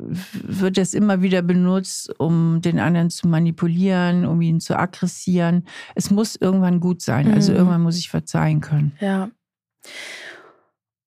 [0.00, 5.66] wird es immer wieder benutzt, um den anderen zu manipulieren, um ihn zu aggressieren.
[5.94, 7.26] Es muss irgendwann gut sein.
[7.26, 7.36] Also mhm.
[7.36, 8.92] Also irgendwann muss ich verzeihen können.
[9.00, 9.30] Ja.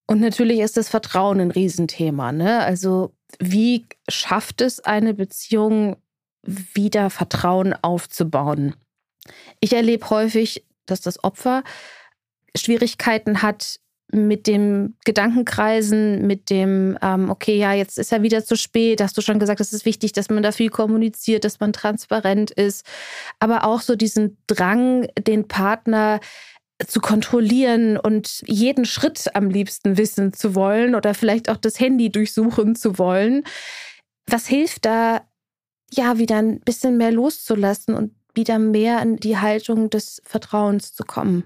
[0.08, 2.32] Und natürlich ist das Vertrauen ein Riesenthema.
[2.32, 2.60] Ne?
[2.60, 5.98] Also wie schafft es eine Beziehung,
[6.46, 8.76] wieder Vertrauen aufzubauen?
[9.60, 11.64] Ich erlebe häufig, dass das Opfer
[12.56, 13.80] Schwierigkeiten hat
[14.14, 19.18] mit dem Gedankenkreisen, mit dem, ähm, okay, ja, jetzt ist ja wieder zu spät, hast
[19.18, 22.86] du schon gesagt, es ist wichtig, dass man da viel kommuniziert, dass man transparent ist,
[23.40, 26.20] aber auch so diesen Drang, den Partner
[26.86, 32.12] zu kontrollieren und jeden Schritt am liebsten wissen zu wollen oder vielleicht auch das Handy
[32.12, 33.44] durchsuchen zu wollen.
[34.28, 35.22] Was hilft da,
[35.92, 41.04] ja, wieder ein bisschen mehr loszulassen und wieder mehr in die Haltung des Vertrauens zu
[41.04, 41.44] kommen?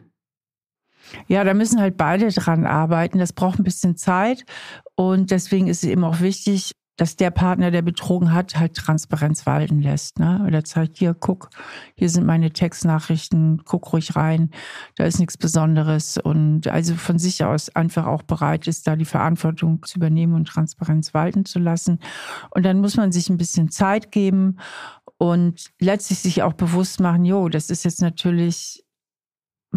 [1.27, 3.19] Ja, da müssen halt beide dran arbeiten.
[3.19, 4.45] Das braucht ein bisschen Zeit.
[4.95, 9.45] Und deswegen ist es eben auch wichtig, dass der Partner, der betrogen hat, halt Transparenz
[9.45, 10.19] walten lässt.
[10.19, 10.43] Ne?
[10.45, 11.49] Oder zeigt, hier, guck,
[11.95, 14.49] hier sind meine Textnachrichten, guck ruhig rein,
[14.95, 16.17] da ist nichts Besonderes.
[16.17, 20.47] Und also von sich aus einfach auch bereit ist, da die Verantwortung zu übernehmen und
[20.47, 21.99] Transparenz walten zu lassen.
[22.49, 24.57] Und dann muss man sich ein bisschen Zeit geben
[25.19, 28.83] und letztlich sich auch bewusst machen, jo, das ist jetzt natürlich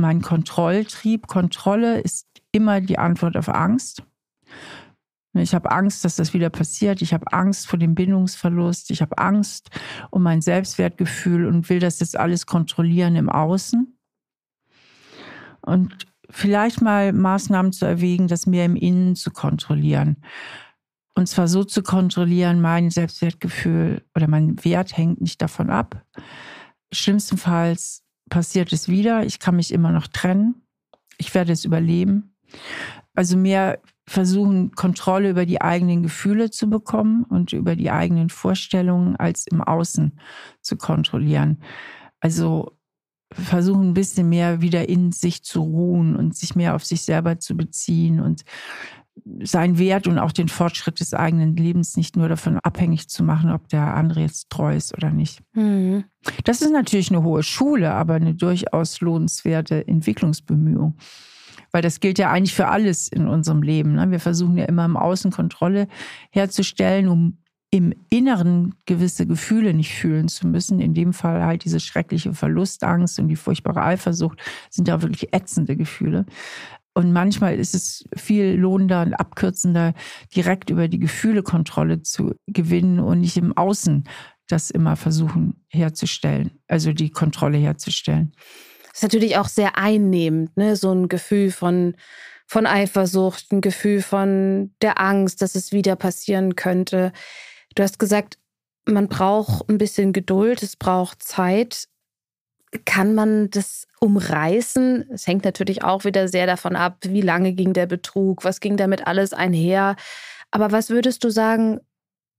[0.01, 1.27] mein Kontrolltrieb.
[1.27, 4.03] Kontrolle ist immer die Antwort auf Angst.
[5.35, 7.03] Ich habe Angst, dass das wieder passiert.
[7.03, 8.91] Ich habe Angst vor dem Bindungsverlust.
[8.91, 9.71] Ich habe Angst
[10.11, 13.97] um mein Selbstwertgefühl und will das jetzt alles kontrollieren im Außen.
[15.61, 20.17] Und vielleicht mal Maßnahmen zu erwägen, das mehr im Innen zu kontrollieren.
[21.15, 26.05] Und zwar so zu kontrollieren, mein Selbstwertgefühl oder mein Wert hängt nicht davon ab.
[26.93, 29.25] Schlimmstenfalls passiert es wieder.
[29.25, 30.63] Ich kann mich immer noch trennen.
[31.19, 32.35] Ich werde es überleben.
[33.15, 39.17] Also mehr versuchen, Kontrolle über die eigenen Gefühle zu bekommen und über die eigenen Vorstellungen
[39.17, 40.19] als im Außen
[40.63, 41.63] zu kontrollieren.
[42.21, 42.73] Also
[43.33, 47.39] versuchen ein bisschen mehr wieder in sich zu ruhen und sich mehr auf sich selber
[47.39, 48.45] zu beziehen und
[49.43, 53.51] seinen Wert und auch den Fortschritt des eigenen Lebens nicht nur davon abhängig zu machen,
[53.51, 55.41] ob der andere jetzt treu ist oder nicht.
[55.55, 56.05] Mhm.
[56.45, 60.97] Das ist natürlich eine hohe Schule, aber eine durchaus lohnenswerte Entwicklungsbemühung.
[61.73, 63.95] Weil das gilt ja eigentlich für alles in unserem Leben.
[63.95, 64.11] Ne?
[64.11, 65.87] Wir versuchen ja immer im Außen Kontrolle
[66.31, 67.39] herzustellen, um
[67.73, 70.81] im Inneren gewisse Gefühle nicht fühlen zu müssen.
[70.81, 75.77] In dem Fall halt diese schreckliche Verlustangst und die furchtbare Eifersucht sind ja wirklich ätzende
[75.77, 76.27] Gefühle.
[77.01, 79.95] Und manchmal ist es viel lohnender und abkürzender,
[80.37, 84.05] direkt über die Gefühle Kontrolle zu gewinnen und nicht im Außen
[84.49, 88.33] das immer versuchen herzustellen, also die Kontrolle herzustellen.
[88.89, 90.77] Das ist natürlich auch sehr einnehmend, ne?
[90.77, 91.95] so ein Gefühl von,
[92.47, 97.13] von Eifersucht, ein Gefühl von der Angst, dass es wieder passieren könnte.
[97.77, 98.39] Du hast gesagt,
[98.85, 101.87] man braucht ein bisschen Geduld, es braucht Zeit.
[102.85, 105.11] Kann man das umreißen?
[105.11, 108.77] Es hängt natürlich auch wieder sehr davon ab, wie lange ging der Betrug, was ging
[108.77, 109.97] damit alles einher.
[110.51, 111.81] Aber was würdest du sagen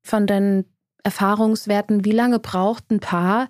[0.04, 0.66] von deinen
[1.04, 3.50] Erfahrungswerten, wie lange braucht ein Paar,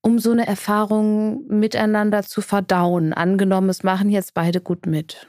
[0.00, 3.12] um so eine Erfahrung miteinander zu verdauen?
[3.12, 5.28] Angenommen, es machen jetzt beide gut mit.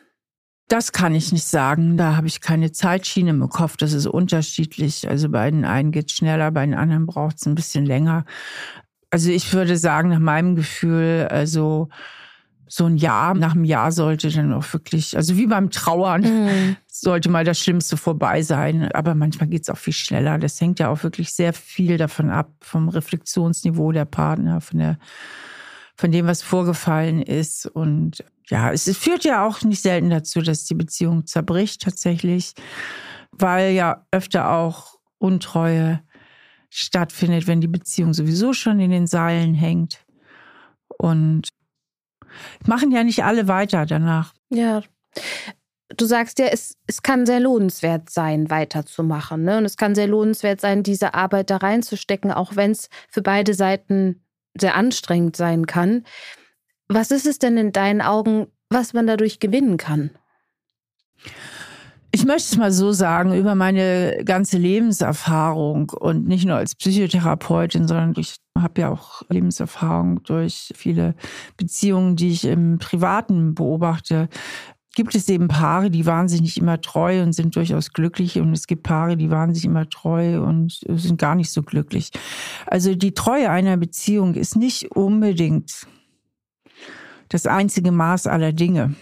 [0.70, 1.98] Das kann ich nicht sagen.
[1.98, 3.76] Da habe ich keine Zeitschiene im Kopf.
[3.76, 5.10] Das ist unterschiedlich.
[5.10, 8.24] Also bei den einen geht es schneller, bei den anderen braucht es ein bisschen länger.
[9.12, 11.89] Also ich würde sagen, nach meinem Gefühl, also
[12.72, 16.76] so ein Jahr, nach einem Jahr sollte dann auch wirklich, also wie beim Trauern, mhm.
[16.88, 18.91] sollte mal das Schlimmste vorbei sein.
[18.91, 20.38] Aber manchmal geht es auch viel schneller.
[20.38, 25.00] Das hängt ja auch wirklich sehr viel davon ab, vom Reflexionsniveau der Partner, von der,
[25.95, 27.65] von dem, was vorgefallen ist.
[27.65, 32.54] Und ja, es führt ja auch nicht selten dazu, dass die Beziehung zerbricht tatsächlich,
[33.32, 36.02] weil ja öfter auch Untreue
[36.69, 40.05] stattfindet, wenn die Beziehung sowieso schon in den Seilen hängt.
[40.97, 41.49] Und
[42.65, 44.34] machen ja nicht alle weiter danach.
[44.49, 44.84] Ja.
[45.97, 49.43] Du sagst ja, es, es kann sehr lohnenswert sein, weiterzumachen.
[49.43, 49.58] Ne?
[49.58, 53.53] Und es kann sehr lohnenswert sein, diese Arbeit da reinzustecken, auch wenn es für beide
[53.53, 54.23] Seiten
[54.60, 56.03] sehr anstrengend sein kann.
[56.88, 60.12] Was ist es denn in deinen Augen, was man dadurch gewinnen kann?
[62.12, 67.88] Ich möchte es mal so sagen, über meine ganze Lebenserfahrung und nicht nur als Psychotherapeutin,
[67.88, 71.13] sondern ich habe ja auch Lebenserfahrung durch viele
[71.56, 74.28] Beziehungen, die ich im Privaten beobachte.
[74.95, 78.54] Gibt es eben Paare, die waren sich nicht immer treu und sind durchaus glücklich und
[78.54, 82.10] es gibt Paare, die waren sich immer treu und sind gar nicht so glücklich.
[82.65, 85.86] Also die Treue einer Beziehung ist nicht unbedingt
[87.30, 88.95] das einzige Maß aller Dinge.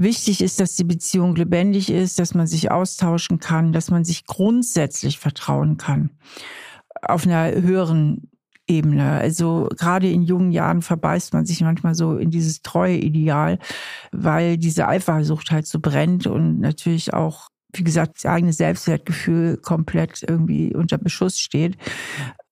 [0.00, 4.26] Wichtig ist, dass die Beziehung lebendig ist, dass man sich austauschen kann, dass man sich
[4.26, 6.10] grundsätzlich vertrauen kann.
[7.02, 8.30] Auf einer höheren
[8.68, 9.10] Ebene.
[9.10, 13.58] Also gerade in jungen Jahren verbeißt man sich manchmal so in dieses treue Ideal,
[14.12, 20.24] weil diese Eifersucht halt so brennt und natürlich auch wie gesagt, das eigene Selbstwertgefühl komplett
[20.26, 21.76] irgendwie unter Beschuss steht.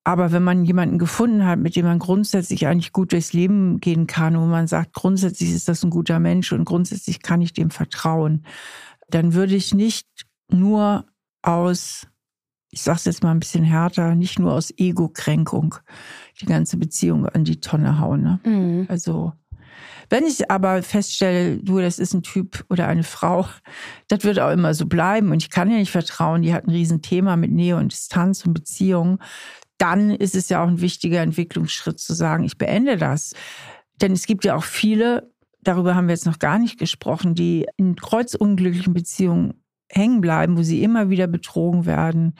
[0.06, 4.06] Aber wenn man jemanden gefunden hat, mit dem man grundsätzlich eigentlich gut durchs Leben gehen
[4.06, 7.70] kann, wo man sagt, grundsätzlich ist das ein guter Mensch und grundsätzlich kann ich dem
[7.70, 8.44] vertrauen,
[9.08, 10.06] dann würde ich nicht
[10.48, 11.06] nur
[11.42, 12.06] aus,
[12.70, 15.74] ich sage es jetzt mal ein bisschen härter, nicht nur aus Ego-Kränkung
[16.40, 18.22] die ganze Beziehung an die Tonne hauen.
[18.22, 18.40] Ne?
[18.44, 18.86] Mhm.
[18.88, 19.32] Also
[20.08, 23.48] wenn ich aber feststelle, du, das ist ein Typ oder eine Frau,
[24.06, 26.70] das wird auch immer so bleiben und ich kann ja nicht vertrauen, die hat ein
[26.70, 29.18] Riesenthema mit Nähe und Distanz und Beziehung,
[29.78, 33.34] dann ist es ja auch ein wichtiger Entwicklungsschritt zu sagen, ich beende das.
[34.00, 37.66] Denn es gibt ja auch viele, darüber haben wir jetzt noch gar nicht gesprochen, die
[37.76, 39.54] in kreuzunglücklichen Beziehungen
[39.88, 42.34] hängen bleiben, wo sie immer wieder betrogen werden,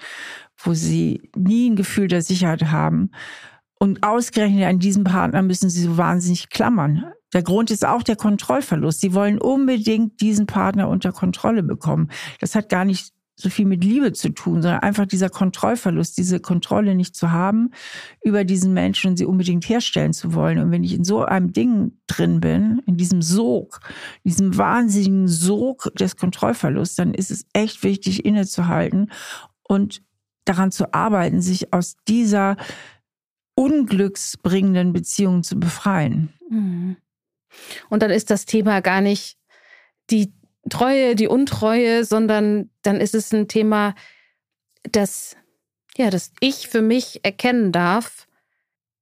[0.57, 3.11] wo sie nie ein Gefühl der Sicherheit haben.
[3.79, 7.05] Und ausgerechnet an diesem Partner müssen sie so wahnsinnig klammern.
[7.35, 9.01] Der Grund ist auch der Kontrollverlust.
[9.01, 12.11] Sie wollen unbedingt diesen Partner unter Kontrolle bekommen.
[12.41, 16.41] Das hat gar nicht so viel mit Liebe zu tun, sondern einfach dieser Kontrollverlust, diese
[16.41, 17.71] Kontrolle nicht zu haben
[18.25, 20.59] über diesen Menschen und sie unbedingt herstellen zu wollen.
[20.59, 23.81] Und wenn ich in so einem Ding drin bin, in diesem Sog,
[24.25, 29.13] diesem wahnsinnigen Sog des Kontrollverlusts, dann ist es echt wichtig, innezuhalten
[29.63, 30.03] und
[30.47, 32.57] daran zu arbeiten, sich aus dieser
[33.55, 36.33] unglücksbringenden Beziehung zu befreien.
[36.49, 36.97] Mhm.
[37.91, 39.39] Und dann ist das Thema gar nicht
[40.11, 40.33] die
[40.69, 43.95] Treue, die Untreue, sondern dann ist es ein Thema,
[44.91, 45.37] das,
[45.97, 48.27] ja, das ich für mich erkennen darf,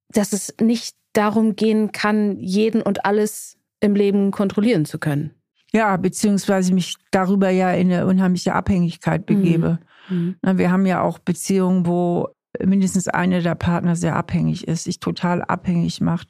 [0.08, 5.34] dass es nicht darum gehen kann, jeden und alles im Leben kontrollieren zu können.
[5.72, 9.34] Ja, beziehungsweise mich darüber ja in eine unheimliche Abhängigkeit mhm.
[9.34, 9.78] begebe.
[10.08, 10.36] Mhm.
[10.42, 12.28] Wir haben ja auch Beziehungen, wo
[12.62, 16.28] mindestens eine der Partner sehr abhängig ist, sich total abhängig macht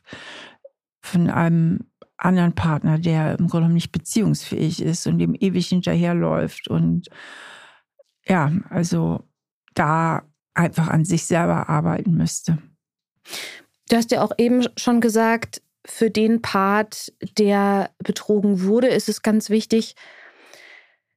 [1.03, 1.81] von einem
[2.17, 6.69] anderen Partner, der im Grunde nicht beziehungsfähig ist und dem ewig hinterherläuft.
[6.69, 7.09] Und
[8.27, 9.25] ja, also
[9.75, 10.23] da
[10.55, 12.59] einfach an sich selber arbeiten müsste.
[13.89, 19.23] Du hast ja auch eben schon gesagt, für den Part, der betrogen wurde, ist es
[19.23, 19.97] ganz wichtig,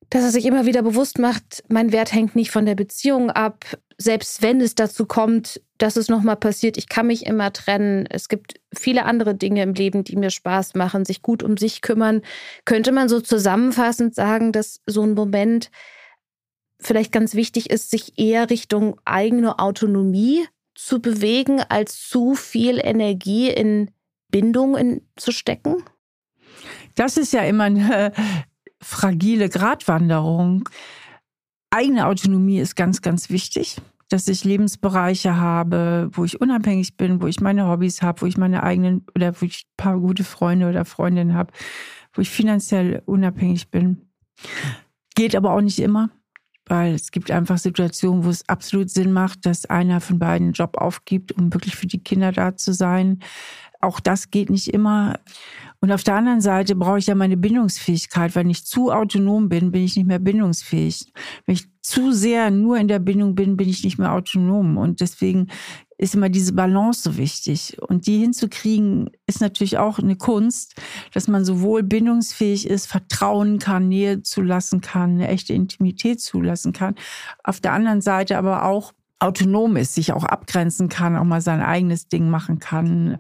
[0.10, 3.66] dass er sich immer wieder bewusst macht, mein Wert hängt nicht von der Beziehung ab.
[3.98, 8.06] Selbst wenn es dazu kommt, dass es nochmal passiert, ich kann mich immer trennen.
[8.08, 11.82] Es gibt viele andere Dinge im Leben, die mir Spaß machen, sich gut um sich
[11.82, 12.22] kümmern.
[12.66, 15.72] Könnte man so zusammenfassend sagen, dass so ein Moment
[16.80, 23.50] vielleicht ganz wichtig ist, sich eher Richtung eigene Autonomie zu bewegen, als zu viel Energie
[23.50, 23.90] in
[24.30, 25.84] Bindung zu stecken?
[26.94, 28.14] Das ist ja immer eine
[28.82, 30.70] fragile Gratwanderung.
[31.78, 37.28] Eigene Autonomie ist ganz, ganz wichtig, dass ich Lebensbereiche habe, wo ich unabhängig bin, wo
[37.28, 40.70] ich meine Hobbys habe, wo ich meine eigenen oder wo ich ein paar gute Freunde
[40.70, 41.54] oder Freundinnen habe,
[42.14, 44.10] wo ich finanziell unabhängig bin.
[45.14, 46.10] Geht aber auch nicht immer,
[46.66, 50.54] weil es gibt einfach Situationen, wo es absolut Sinn macht, dass einer von beiden einen
[50.54, 53.20] Job aufgibt, um wirklich für die Kinder da zu sein.
[53.82, 55.20] Auch das geht nicht immer.
[55.80, 58.36] Und auf der anderen Seite brauche ich ja meine Bindungsfähigkeit.
[58.36, 61.12] Wenn ich zu autonom bin, bin ich nicht mehr bindungsfähig.
[61.46, 64.78] Wenn ich zu sehr nur in der Bindung bin, bin ich nicht mehr autonom.
[64.78, 65.48] Und deswegen
[65.98, 67.78] ist immer diese Balance so wichtig.
[67.82, 70.76] Und die hinzukriegen, ist natürlich auch eine Kunst,
[71.14, 76.96] dass man sowohl bindungsfähig ist, vertrauen kann, Nähe zulassen kann, eine echte Intimität zulassen kann.
[77.44, 81.62] Auf der anderen Seite aber auch autonom ist, sich auch abgrenzen kann, auch mal sein
[81.62, 83.18] eigenes Ding machen kann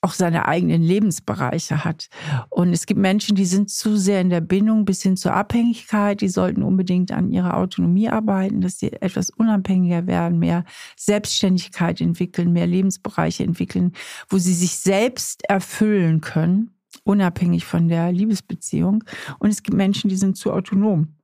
[0.00, 2.08] auch seine eigenen Lebensbereiche hat.
[2.50, 6.20] Und es gibt Menschen, die sind zu sehr in der Bindung bis hin zur Abhängigkeit.
[6.20, 10.64] Die sollten unbedingt an ihrer Autonomie arbeiten, dass sie etwas unabhängiger werden, mehr
[10.96, 13.92] Selbstständigkeit entwickeln, mehr Lebensbereiche entwickeln,
[14.28, 16.70] wo sie sich selbst erfüllen können,
[17.02, 19.02] unabhängig von der Liebesbeziehung.
[19.40, 21.17] Und es gibt Menschen, die sind zu autonom.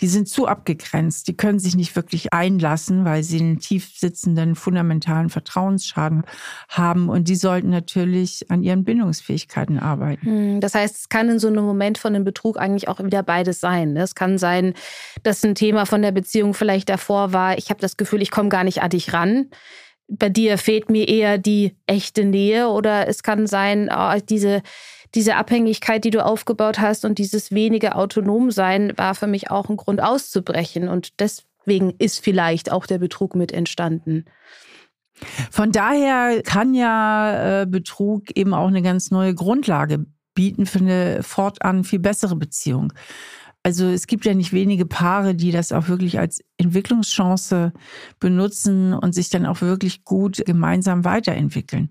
[0.00, 4.54] Die sind zu abgegrenzt, die können sich nicht wirklich einlassen, weil sie einen tief sitzenden
[4.54, 6.24] fundamentalen Vertrauensschaden
[6.68, 10.26] haben und die sollten natürlich an ihren Bindungsfähigkeiten arbeiten.
[10.26, 13.22] Hm, das heißt, es kann in so einem Moment von einem Betrug eigentlich auch wieder
[13.22, 13.92] beides sein.
[13.92, 14.02] Ne?
[14.02, 14.74] Es kann sein,
[15.22, 18.48] dass ein Thema von der Beziehung vielleicht davor war, ich habe das Gefühl, ich komme
[18.48, 19.48] gar nicht an dich ran
[20.08, 24.62] bei dir fehlt mir eher die echte Nähe oder es kann sein, oh, diese
[25.14, 29.76] diese Abhängigkeit, die du aufgebaut hast und dieses wenige Autonomsein war für mich auch ein
[29.76, 30.88] Grund auszubrechen.
[30.88, 34.24] Und deswegen ist vielleicht auch der Betrug mit entstanden.
[35.50, 41.22] Von daher kann ja äh, Betrug eben auch eine ganz neue Grundlage bieten für eine
[41.22, 42.92] fortan viel bessere Beziehung.
[43.62, 47.72] Also es gibt ja nicht wenige Paare, die das auch wirklich als Entwicklungschance
[48.20, 51.88] benutzen und sich dann auch wirklich gut gemeinsam weiterentwickeln.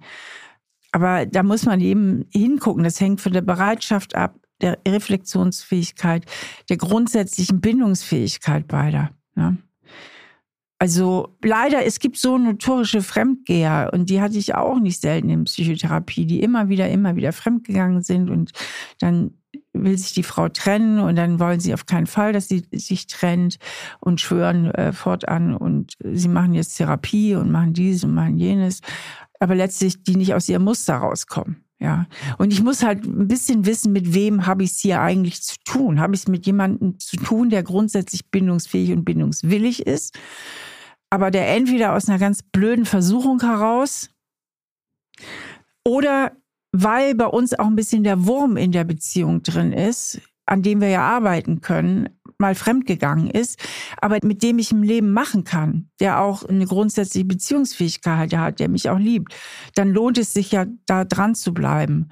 [0.94, 2.84] Aber da muss man eben hingucken.
[2.84, 6.26] Das hängt von der Bereitschaft ab, der Reflexionsfähigkeit,
[6.70, 9.10] der grundsätzlichen Bindungsfähigkeit beider.
[9.36, 9.58] Ja.
[10.78, 15.46] Also leider, es gibt so notorische Fremdgeher und die hatte ich auch nicht selten in
[15.46, 18.52] Psychotherapie, die immer wieder, immer wieder fremdgegangen sind und
[19.00, 19.32] dann
[19.72, 23.08] will sich die Frau trennen und dann wollen sie auf keinen Fall, dass sie sich
[23.08, 23.58] trennt
[24.00, 28.82] und schwören äh, fortan und sie machen jetzt Therapie und machen dies und machen jenes
[29.44, 31.66] aber letztlich die nicht aus ihrem Muster rauskommen.
[31.80, 32.08] Ja.
[32.38, 35.58] Und ich muss halt ein bisschen wissen, mit wem habe ich es hier eigentlich zu
[35.66, 36.00] tun?
[36.00, 40.18] Habe ich es mit jemandem zu tun, der grundsätzlich bindungsfähig und bindungswillig ist,
[41.10, 44.10] aber der entweder aus einer ganz blöden Versuchung heraus
[45.86, 46.32] oder
[46.72, 50.80] weil bei uns auch ein bisschen der Wurm in der Beziehung drin ist, an dem
[50.80, 52.10] wir ja arbeiten können,
[52.44, 53.58] mal fremdgegangen ist,
[54.02, 58.68] aber mit dem ich im Leben machen kann, der auch eine grundsätzliche Beziehungsfähigkeit hat, der
[58.68, 59.34] mich auch liebt,
[59.76, 62.10] dann lohnt es sich ja, da dran zu bleiben.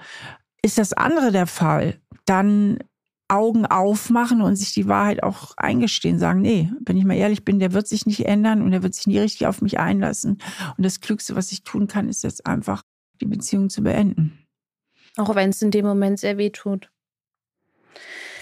[0.64, 2.80] Ist das andere der Fall, dann
[3.28, 7.60] Augen aufmachen und sich die Wahrheit auch eingestehen, sagen, nee, wenn ich mal ehrlich bin,
[7.60, 10.38] der wird sich nicht ändern und der wird sich nie richtig auf mich einlassen.
[10.78, 12.84] Und das Klügste, was ich tun kann, ist jetzt einfach,
[13.20, 14.48] die Beziehung zu beenden.
[15.18, 16.90] Auch wenn es in dem Moment sehr weh tut.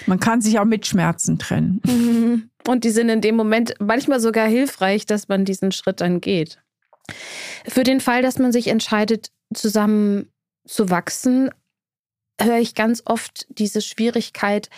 [0.09, 1.81] Man kann sich auch mit Schmerzen trennen.
[1.89, 2.49] Mhm.
[2.67, 6.59] Und die sind in dem Moment manchmal sogar hilfreich, dass man diesen Schritt dann geht.
[7.65, 10.31] Für den Fall, dass man sich entscheidet, zusammen
[10.67, 11.49] zu wachsen,
[12.39, 14.69] höre ich ganz oft diese Schwierigkeit,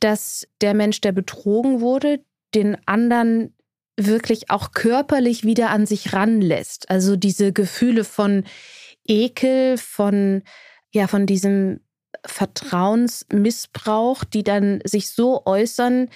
[0.00, 2.24] dass der Mensch, der betrogen wurde,
[2.54, 3.54] den anderen
[3.96, 6.90] wirklich auch körperlich wieder an sich ranlässt.
[6.90, 8.44] Also diese Gefühle von
[9.06, 10.42] Ekel, von
[10.94, 11.80] ja, von diesem
[12.26, 16.08] Vertrauensmissbrauch, die dann sich so äußern,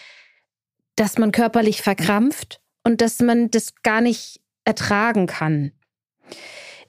[0.96, 5.72] dass man körperlich verkrampft und dass man das gar nicht ertragen kann.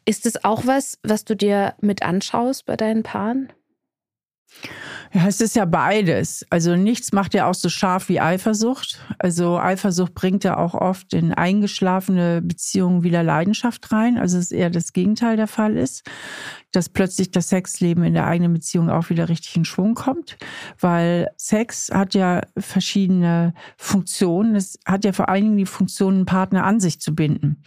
[0.06, 3.54] Ist es auch was, was du dir mit anschaust bei deinen Paaren?
[5.12, 6.46] Ja, es ist ja beides.
[6.50, 9.00] Also nichts macht ja auch so scharf wie Eifersucht.
[9.18, 14.18] Also Eifersucht bringt ja auch oft in eingeschlafene Beziehungen wieder Leidenschaft rein.
[14.18, 16.04] Also es ist eher das Gegenteil der Fall ist
[16.72, 20.38] dass plötzlich das Sexleben in der eigenen Beziehung auch wieder richtig in Schwung kommt,
[20.80, 24.56] weil Sex hat ja verschiedene Funktionen.
[24.56, 27.64] Es hat ja vor allen Dingen die Funktion, einen Partner an sich zu binden.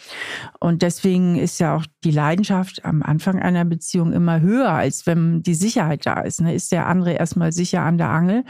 [0.61, 5.43] Und deswegen ist ja auch die Leidenschaft am Anfang einer Beziehung immer höher, als wenn
[5.43, 6.41] die Sicherheit da ist.
[6.41, 6.55] Ne?
[6.55, 8.45] Ist der andere erstmal sicher an der Angel,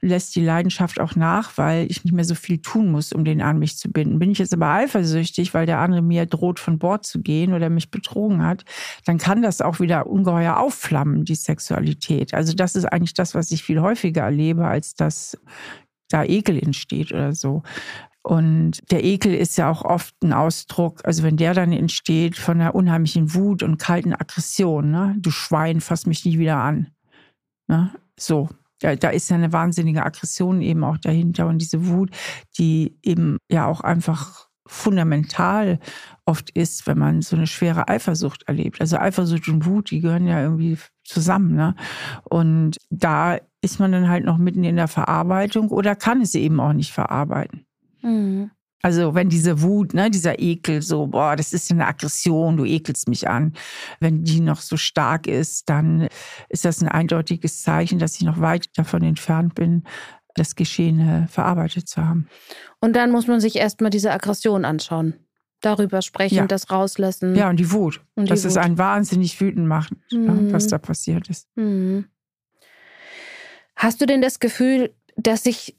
[0.00, 3.42] lässt die Leidenschaft auch nach, weil ich nicht mehr so viel tun muss, um den
[3.42, 4.18] an mich zu binden.
[4.18, 7.70] Bin ich jetzt aber eifersüchtig, weil der andere mir droht, von Bord zu gehen oder
[7.70, 8.64] mich betrogen hat,
[9.04, 12.34] dann kann das auch wieder ungeheuer aufflammen, die Sexualität.
[12.34, 15.38] Also das ist eigentlich das, was ich viel häufiger erlebe, als dass
[16.08, 17.62] da Ekel entsteht oder so.
[18.22, 22.60] Und der Ekel ist ja auch oft ein Ausdruck, also wenn der dann entsteht von
[22.60, 25.16] einer unheimlichen Wut und kalten Aggression, ne?
[25.18, 26.92] du Schwein, fass mich nie wieder an.
[27.72, 27.90] Ne?
[28.20, 28.50] So,
[28.80, 32.10] da, da ist ja eine wahnsinnige Aggression eben auch dahinter und diese Wut,
[32.58, 35.78] die eben ja auch einfach fundamental
[36.26, 38.80] oft ist, wenn man so eine schwere Eifersucht erlebt.
[38.82, 41.54] Also Eifersucht und Wut, die gehören ja irgendwie zusammen.
[41.54, 41.74] Ne?
[42.24, 46.60] Und da ist man dann halt noch mitten in der Verarbeitung oder kann es eben
[46.60, 47.64] auch nicht verarbeiten.
[48.02, 48.50] Mhm.
[48.82, 53.08] Also wenn diese Wut, ne, dieser Ekel, so, boah, das ist eine Aggression, du ekelst
[53.08, 53.54] mich an,
[54.00, 56.08] wenn die noch so stark ist, dann
[56.48, 59.84] ist das ein eindeutiges Zeichen, dass ich noch weit davon entfernt bin,
[60.34, 62.28] das Geschehene verarbeitet zu haben.
[62.80, 65.14] Und dann muss man sich erstmal diese Aggression anschauen.
[65.60, 66.46] Darüber sprechen, ja.
[66.46, 67.36] das rauslassen.
[67.36, 68.00] Ja, und die Wut.
[68.16, 68.50] Und die dass Wut.
[68.50, 70.52] es einen wahnsinnig wütend macht, mhm.
[70.52, 71.46] was da passiert ist.
[71.54, 72.06] Mhm.
[73.76, 75.78] Hast du denn das Gefühl, dass sich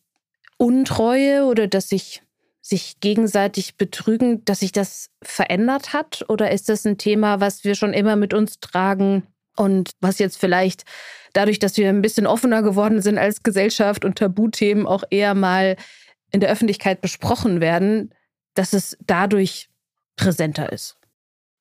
[0.58, 2.24] Untreue oder dass sich
[2.64, 6.24] sich gegenseitig betrügen, dass sich das verändert hat?
[6.30, 10.38] Oder ist das ein Thema, was wir schon immer mit uns tragen und was jetzt
[10.39, 10.86] vielleicht
[11.34, 15.76] dadurch, dass wir ein bisschen offener geworden sind als Gesellschaft und Tabuthemen auch eher mal
[16.32, 18.14] in der Öffentlichkeit besprochen werden,
[18.53, 19.70] dass es dadurch
[20.16, 20.95] präsenter ist.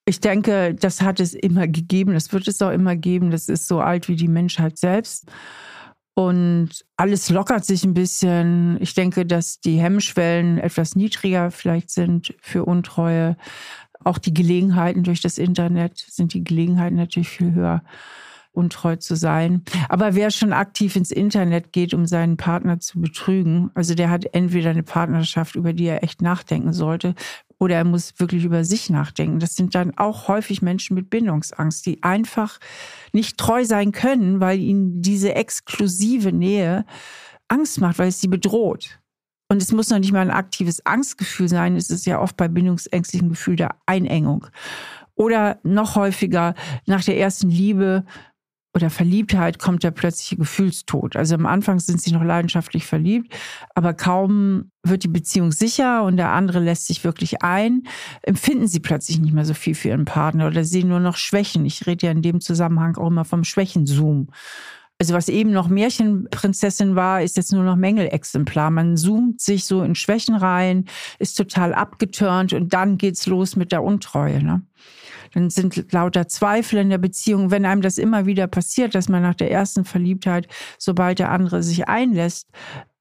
[0.05, 3.67] Ich denke, das hat es immer gegeben, das wird es auch immer geben, das ist
[3.67, 5.27] so alt wie die Menschheit selbst.
[6.15, 8.77] Und alles lockert sich ein bisschen.
[8.81, 13.37] Ich denke, dass die Hemmschwellen etwas niedriger vielleicht sind für Untreue.
[14.05, 17.83] Auch die Gelegenheiten durch das Internet sind die Gelegenheiten natürlich viel höher
[18.53, 19.63] untreu zu sein.
[19.89, 24.27] Aber wer schon aktiv ins Internet geht, um seinen Partner zu betrügen, also der hat
[24.35, 27.15] entweder eine Partnerschaft, über die er echt nachdenken sollte,
[27.63, 29.39] oder er muss wirklich über sich nachdenken.
[29.39, 32.59] Das sind dann auch häufig Menschen mit Bindungsangst, die einfach
[33.13, 36.85] nicht treu sein können, weil ihnen diese exklusive Nähe
[37.47, 38.99] Angst macht, weil es sie bedroht.
[39.49, 41.77] Und es muss noch nicht mal ein aktives Angstgefühl sein.
[41.77, 44.49] Es ist ja oft bei bindungsängstlichen Gefühl der Einengung.
[45.15, 46.55] Oder noch häufiger
[46.87, 48.05] nach der ersten Liebe
[48.75, 51.17] oder Verliebtheit kommt der plötzliche Gefühlstod.
[51.17, 53.35] Also am Anfang sind sie noch leidenschaftlich verliebt,
[53.75, 57.83] aber kaum wird die Beziehung sicher und der andere lässt sich wirklich ein,
[58.23, 61.67] empfinden sie plötzlich nicht mehr so viel für ihren Partner oder sehen nur noch Schwächen.
[61.67, 64.29] Ich rede ja in dem Zusammenhang auch immer vom Schwächenzoom.
[64.99, 68.71] Also was eben noch Märchenprinzessin war, ist jetzt nur noch Mängelexemplar.
[68.71, 70.85] Man zoomt sich so in Schwächen rein,
[71.19, 74.43] ist total abgeturnt und dann geht's los mit der Untreue.
[74.43, 74.63] Ne?
[75.33, 77.51] Dann sind lauter Zweifel in der Beziehung.
[77.51, 81.63] Wenn einem das immer wieder passiert, dass man nach der ersten Verliebtheit, sobald der andere
[81.63, 82.49] sich einlässt,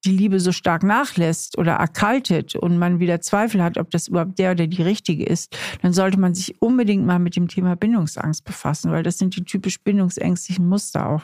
[0.06, 4.40] die Liebe so stark nachlässt oder erkaltet und man wieder Zweifel hat, ob das überhaupt
[4.40, 8.44] der oder die richtige ist, dann sollte man sich unbedingt mal mit dem Thema Bindungsangst
[8.44, 11.22] befassen, weil das sind die typisch bindungsängstlichen Muster auch.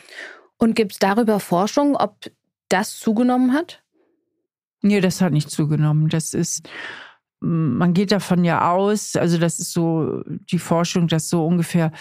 [0.58, 2.32] Und gibt es darüber Forschung, ob
[2.70, 3.82] das zugenommen hat?
[4.82, 6.10] Nee, das hat nicht zugenommen.
[6.10, 6.70] Das ist
[7.40, 11.92] man geht davon ja aus, also das ist so die Forschung, dass so ungefähr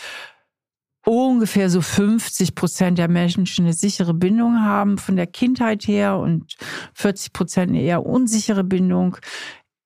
[1.07, 6.57] ungefähr so 50 Prozent der Menschen eine sichere Bindung haben von der Kindheit her und
[6.95, 9.17] 40 Prozent eine eher unsichere Bindung.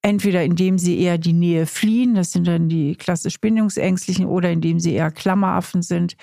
[0.02, 4.80] Entweder indem sie eher die Nähe fliehen, das sind dann die klassisch Bindungsängstlichen, oder indem
[4.80, 6.16] sie eher Klammeraffen sind.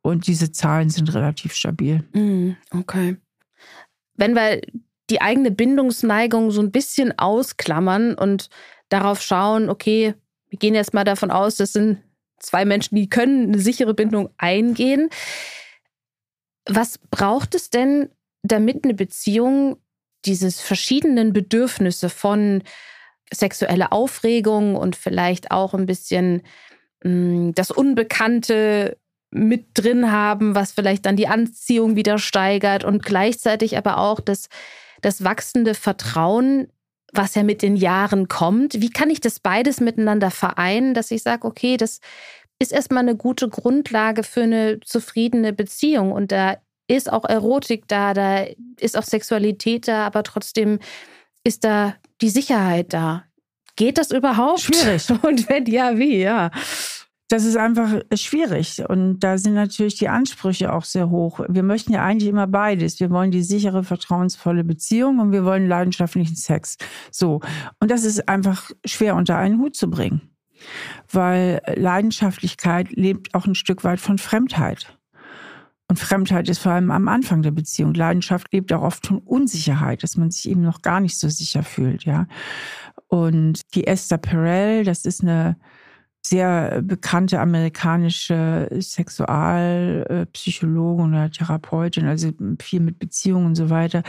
[0.00, 2.08] Und diese Zahlen sind relativ stabil.
[2.14, 3.18] Mm, okay.
[4.14, 4.62] Wenn wir
[5.10, 8.50] die eigene Bindungsneigung so ein bisschen ausklammern und
[8.88, 10.14] darauf schauen, okay,
[10.48, 12.02] wir gehen jetzt mal davon aus, das sind
[12.38, 15.10] zwei Menschen, die können eine sichere Bindung eingehen.
[16.66, 18.10] Was braucht es denn,
[18.42, 19.78] damit eine Beziehung
[20.24, 22.62] dieses verschiedenen Bedürfnisse von
[23.32, 26.42] sexueller Aufregung und vielleicht auch ein bisschen
[27.02, 28.96] mh, hm, das Unbekannte
[29.30, 34.48] mit drin haben, was vielleicht dann die Anziehung wieder steigert und gleichzeitig aber auch das
[35.00, 36.68] das wachsende Vertrauen,
[37.12, 38.80] was ja mit den Jahren kommt.
[38.80, 42.00] Wie kann ich das beides miteinander vereinen, dass ich sage, okay, das
[42.58, 48.14] ist erstmal eine gute Grundlage für eine zufriedene Beziehung und da ist auch Erotik da,
[48.14, 48.46] da
[48.80, 50.78] ist auch Sexualität da, aber trotzdem
[51.44, 53.24] ist da die Sicherheit da.
[53.76, 54.60] Geht das überhaupt?
[54.60, 55.08] Schwierig.
[55.22, 56.50] Und wenn ja, wie, ja.
[57.28, 58.82] Das ist einfach schwierig.
[58.88, 61.40] Und da sind natürlich die Ansprüche auch sehr hoch.
[61.46, 63.00] Wir möchten ja eigentlich immer beides.
[63.00, 66.78] Wir wollen die sichere, vertrauensvolle Beziehung und wir wollen leidenschaftlichen Sex.
[67.10, 67.40] So.
[67.80, 70.22] Und das ist einfach schwer unter einen Hut zu bringen.
[71.12, 74.98] Weil Leidenschaftlichkeit lebt auch ein Stück weit von Fremdheit.
[75.90, 77.94] Und Fremdheit ist vor allem am Anfang der Beziehung.
[77.94, 81.62] Leidenschaft lebt auch oft von Unsicherheit, dass man sich eben noch gar nicht so sicher
[81.62, 82.26] fühlt, ja.
[83.06, 85.56] Und die Esther Perel, das ist eine
[86.24, 94.02] sehr bekannte amerikanische Sexualpsychologin oder Therapeutin, also viel mit Beziehungen und so weiter,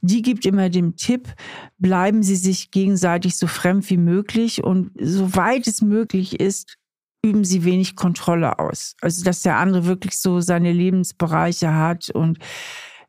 [0.00, 1.34] die gibt immer den Tipp,
[1.78, 6.76] bleiben Sie sich gegenseitig so fremd wie möglich und soweit es möglich ist,
[7.24, 8.94] üben Sie wenig Kontrolle aus.
[9.00, 12.38] Also, dass der andere wirklich so seine Lebensbereiche hat und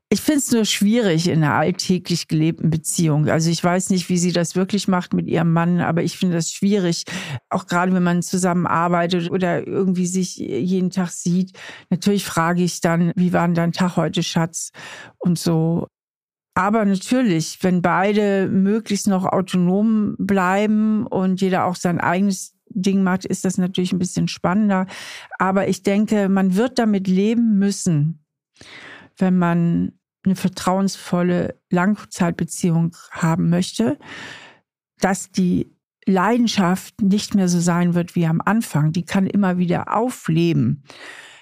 [0.09, 3.27] ich finde es nur schwierig in einer alltäglich gelebten Beziehung.
[3.27, 6.35] Also ich weiß nicht, wie sie das wirklich macht mit ihrem Mann, aber ich finde
[6.35, 7.05] das schwierig,
[7.49, 11.57] auch gerade wenn man zusammenarbeitet oder irgendwie sich jeden Tag sieht.
[11.89, 14.71] Natürlich frage ich dann, wie war denn dein Tag heute, Schatz?
[15.17, 15.87] Und so.
[16.53, 23.25] Aber natürlich, wenn beide möglichst noch autonom bleiben und jeder auch sein eigenes Ding macht,
[23.25, 24.85] ist das natürlich ein bisschen spannender.
[25.39, 28.25] Aber ich denke, man wird damit leben müssen
[29.17, 29.93] wenn man
[30.25, 33.97] eine vertrauensvolle Langzeitbeziehung haben möchte,
[34.99, 35.71] dass die
[36.05, 38.91] Leidenschaft nicht mehr so sein wird wie am Anfang.
[38.91, 40.83] Die kann immer wieder aufleben.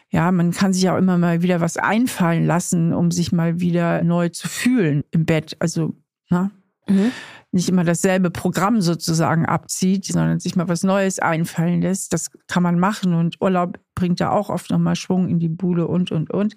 [0.09, 4.03] Ja, man kann sich auch immer mal wieder was einfallen lassen, um sich mal wieder
[4.03, 5.57] neu zu fühlen im Bett.
[5.59, 5.95] Also,
[6.30, 6.51] ne?
[6.88, 7.11] Mhm.
[7.51, 12.13] Nicht immer dasselbe Programm sozusagen abzieht, sondern sich mal was Neues einfallen lässt.
[12.13, 15.88] Das kann man machen und Urlaub bringt da auch oft nochmal Schwung in die Bude
[15.88, 16.55] und, und, und.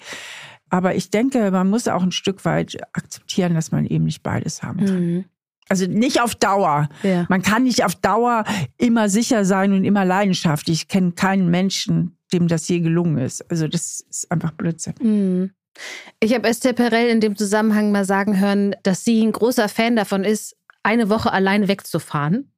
[0.70, 4.62] Aber ich denke, man muss auch ein Stück weit akzeptieren, dass man eben nicht beides
[4.62, 5.00] haben kann.
[5.00, 5.24] Mhm.
[5.68, 6.88] Also nicht auf Dauer.
[7.02, 7.26] Ja.
[7.28, 8.44] Man kann nicht auf Dauer
[8.78, 10.82] immer sicher sein und immer leidenschaftlich.
[10.82, 13.48] Ich kenne keinen Menschen, dem das je gelungen ist.
[13.50, 14.94] Also das ist einfach Blödsinn.
[15.00, 15.50] Mhm.
[16.20, 19.96] Ich habe Esther Perel in dem Zusammenhang mal sagen hören, dass sie ein großer Fan
[19.96, 22.52] davon ist, eine Woche alleine wegzufahren.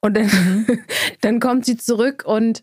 [0.00, 0.78] Und dann, mhm.
[1.20, 2.62] dann kommt sie zurück und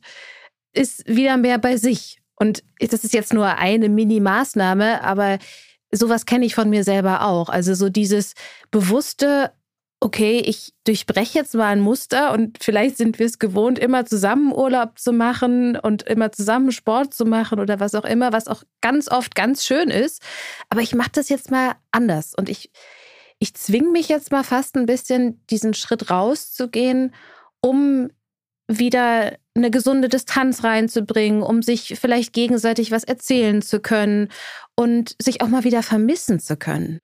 [0.73, 5.39] ist wieder mehr bei sich und das ist jetzt nur eine Mini-Maßnahme, aber
[5.93, 7.47] sowas kenne ich von mir selber auch.
[7.47, 8.33] Also so dieses
[8.69, 9.53] bewusste,
[10.01, 14.51] okay, ich durchbreche jetzt mal ein Muster und vielleicht sind wir es gewohnt, immer zusammen
[14.51, 18.63] Urlaub zu machen und immer zusammen Sport zu machen oder was auch immer, was auch
[18.81, 20.21] ganz oft ganz schön ist.
[20.67, 22.71] Aber ich mache das jetzt mal anders und ich,
[23.39, 27.15] ich zwinge mich jetzt mal fast ein bisschen, diesen Schritt rauszugehen,
[27.61, 28.09] um
[28.67, 34.29] wieder eine gesunde Distanz reinzubringen, um sich vielleicht gegenseitig was erzählen zu können
[34.75, 36.99] und sich auch mal wieder vermissen zu können.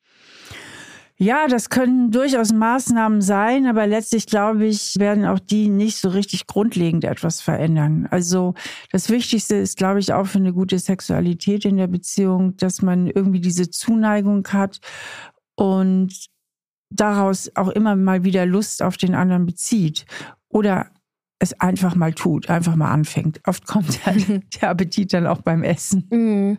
[1.22, 6.08] Ja, das können durchaus Maßnahmen sein, aber letztlich glaube ich, werden auch die nicht so
[6.08, 8.08] richtig grundlegend etwas verändern.
[8.10, 8.54] Also
[8.94, 13.08] das Wichtigste ist, glaube ich, auch für eine gute Sexualität in der Beziehung, dass man
[13.08, 14.80] irgendwie diese Zuneigung hat
[15.56, 16.28] und
[16.90, 20.06] daraus auch immer mal wieder Lust auf den anderen bezieht
[20.48, 20.90] oder
[21.40, 23.42] es einfach mal tut, einfach mal anfängt.
[23.48, 26.08] Oft kommt dann der Appetit dann auch beim Essen.
[26.12, 26.58] Mhm.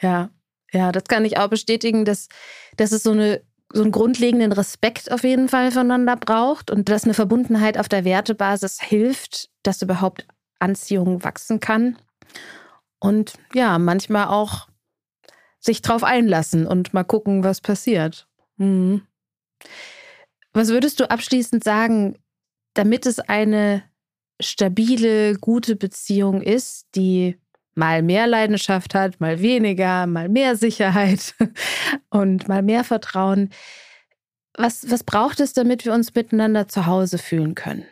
[0.00, 0.30] Ja,
[0.72, 2.28] ja, das kann ich auch bestätigen, dass,
[2.76, 7.04] dass es so, eine, so einen grundlegenden Respekt auf jeden Fall voneinander braucht und dass
[7.04, 10.26] eine Verbundenheit auf der Wertebasis hilft, dass überhaupt
[10.58, 11.98] Anziehung wachsen kann.
[12.98, 14.68] Und ja, manchmal auch
[15.60, 18.26] sich drauf einlassen und mal gucken, was passiert.
[18.56, 19.02] Mhm.
[20.52, 22.18] Was würdest du abschließend sagen,
[22.74, 23.82] damit es eine
[24.42, 27.38] stabile, gute Beziehung ist, die
[27.74, 31.34] mal mehr Leidenschaft hat, mal weniger, mal mehr Sicherheit
[32.10, 33.50] und mal mehr Vertrauen.
[34.56, 37.84] Was, was braucht es, damit wir uns miteinander zu Hause fühlen können?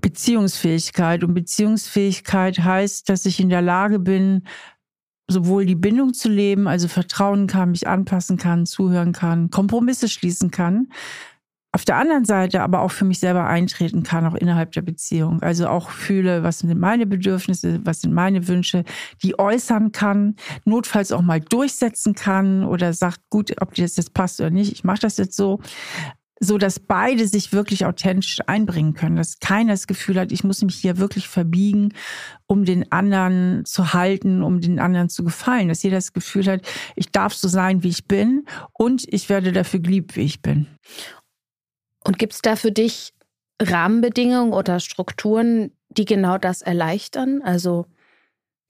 [0.00, 1.24] Beziehungsfähigkeit.
[1.24, 4.42] Und Beziehungsfähigkeit heißt, dass ich in der Lage bin,
[5.26, 10.50] sowohl die Bindung zu leben, also vertrauen kann, mich anpassen kann, zuhören kann, Kompromisse schließen
[10.50, 10.88] kann,
[11.72, 15.42] auf der anderen Seite aber auch für mich selber eintreten kann, auch innerhalb der Beziehung.
[15.42, 18.84] Also auch fühle, was sind meine Bedürfnisse, was sind meine Wünsche,
[19.22, 24.14] die äußern kann, notfalls auch mal durchsetzen kann oder sagt, gut, ob dir das jetzt
[24.14, 25.60] passt oder nicht, ich mache das jetzt so
[26.40, 30.62] so dass beide sich wirklich authentisch einbringen können, dass keiner das Gefühl hat, ich muss
[30.62, 31.94] mich hier wirklich verbiegen,
[32.46, 36.62] um den anderen zu halten, um den anderen zu gefallen, dass jeder das Gefühl hat,
[36.94, 40.66] ich darf so sein, wie ich bin und ich werde dafür geliebt, wie ich bin.
[42.08, 43.12] Und gibt es da für dich
[43.60, 47.42] Rahmenbedingungen oder Strukturen, die genau das erleichtern?
[47.42, 47.84] Also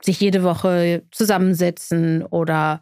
[0.02, 2.80] sich jede Woche zusammensetzen oder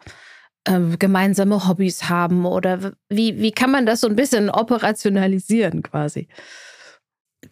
[0.65, 2.47] äh, gemeinsame Hobbys haben?
[2.47, 6.27] Oder wie, wie kann man das so ein bisschen operationalisieren quasi?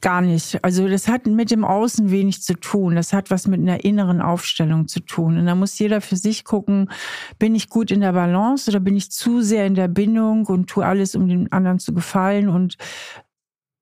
[0.04, 0.62] Gar nicht.
[0.62, 2.94] Also das hat mit dem Außen wenig zu tun.
[2.94, 5.38] Das hat was mit einer inneren Aufstellung zu tun.
[5.38, 6.90] Und da muss jeder für sich gucken,
[7.38, 10.68] bin ich gut in der Balance oder bin ich zu sehr in der Bindung und
[10.68, 12.76] tue alles, um den anderen zu gefallen und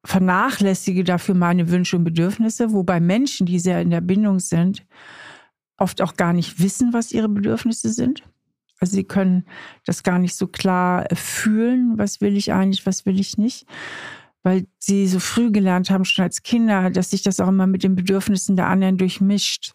[0.05, 4.87] vernachlässige dafür meine Wünsche und Bedürfnisse, wobei Menschen, die sehr in der Bindung sind,
[5.77, 8.23] oft auch gar nicht wissen, was ihre Bedürfnisse sind.
[8.79, 9.45] Also sie können
[9.87, 13.67] das gar nicht so klar fühlen, was will ich eigentlich, was will ich nicht
[14.43, 17.83] weil sie so früh gelernt haben, schon als Kinder, dass sich das auch immer mit
[17.83, 19.75] den Bedürfnissen der anderen durchmischt.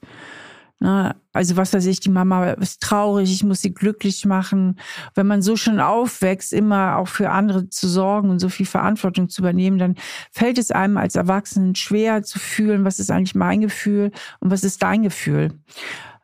[0.79, 1.15] Ne?
[1.33, 4.79] Also was weiß ich, die Mama ist traurig, ich muss sie glücklich machen.
[5.15, 9.29] Wenn man so schon aufwächst, immer auch für andere zu sorgen und so viel Verantwortung
[9.29, 9.95] zu übernehmen, dann
[10.31, 14.63] fällt es einem als Erwachsenen schwer zu fühlen, was ist eigentlich mein Gefühl und was
[14.63, 15.51] ist dein Gefühl.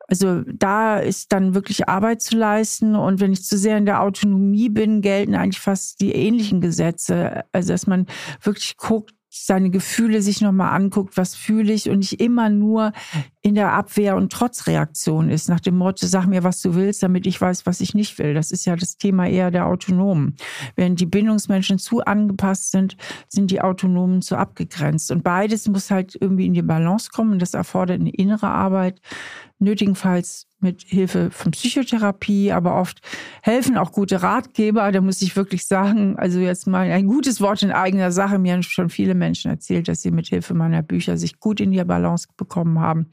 [0.07, 2.95] Also da ist dann wirklich Arbeit zu leisten.
[2.95, 7.43] Und wenn ich zu sehr in der Autonomie bin, gelten eigentlich fast die ähnlichen Gesetze.
[7.51, 8.07] Also dass man
[8.41, 12.93] wirklich guckt, seine Gefühle sich nochmal anguckt, was fühle ich und nicht immer nur
[13.41, 17.25] in der Abwehr und Trotzreaktion ist, nach dem Motto, sag mir, was du willst, damit
[17.25, 18.35] ich weiß, was ich nicht will.
[18.35, 20.35] Das ist ja das Thema eher der Autonomen.
[20.75, 22.95] Während die Bindungsmenschen zu angepasst sind,
[23.27, 25.09] sind die Autonomen zu abgegrenzt.
[25.09, 27.39] Und beides muss halt irgendwie in die Balance kommen.
[27.39, 29.01] Das erfordert eine innere Arbeit,
[29.57, 32.99] nötigenfalls mit Hilfe von Psychotherapie, aber oft
[33.41, 34.91] helfen auch gute Ratgeber.
[34.91, 38.39] Da muss ich wirklich sagen, also jetzt mal ein gutes Wort in eigener Sache.
[38.39, 41.71] Mir haben schon viele Menschen erzählt, dass sie mit Hilfe meiner Bücher sich gut in
[41.71, 43.11] die Balance bekommen haben.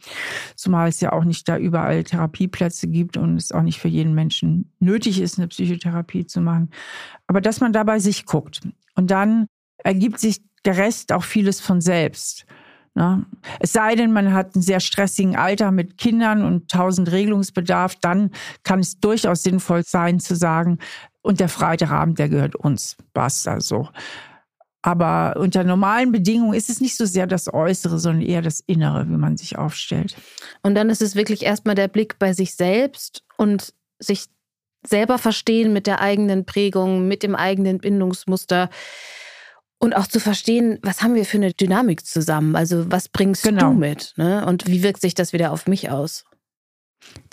[0.57, 4.14] Zumal es ja auch nicht da überall Therapieplätze gibt und es auch nicht für jeden
[4.14, 6.70] Menschen nötig ist, eine Psychotherapie zu machen.
[7.26, 8.61] Aber dass man dabei sich guckt
[8.94, 9.46] und dann
[9.84, 12.46] ergibt sich der Rest auch vieles von selbst.
[12.95, 13.24] Ne?
[13.61, 18.30] Es sei denn, man hat einen sehr stressigen Alter mit Kindern und tausend Regelungsbedarf, dann
[18.62, 20.78] kann es durchaus sinnvoll sein zu sagen,
[21.22, 22.97] und der Freitagabend, der gehört uns.
[23.12, 23.88] Basta so.
[24.82, 29.07] Aber unter normalen Bedingungen ist es nicht so sehr das Äußere, sondern eher das Innere,
[29.09, 30.16] wie man sich aufstellt.
[30.62, 34.26] Und dann ist es wirklich erstmal der Blick bei sich selbst und sich
[34.86, 38.70] selber verstehen mit der eigenen Prägung, mit dem eigenen Bindungsmuster.
[39.83, 42.55] Und auch zu verstehen, was haben wir für eine Dynamik zusammen?
[42.55, 43.70] Also was bringst genau.
[43.70, 44.12] du mit?
[44.16, 44.45] Ne?
[44.47, 46.24] Und wie wirkt sich das wieder auf mich aus?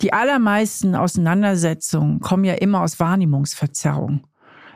[0.00, 4.26] Die allermeisten Auseinandersetzungen kommen ja immer aus Wahrnehmungsverzerrung.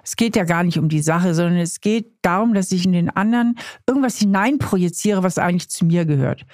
[0.05, 2.93] Es geht ja gar nicht um die Sache, sondern es geht darum, dass ich in
[2.93, 3.57] den anderen
[3.87, 6.45] irgendwas hineinprojiziere, was eigentlich zu mir gehört.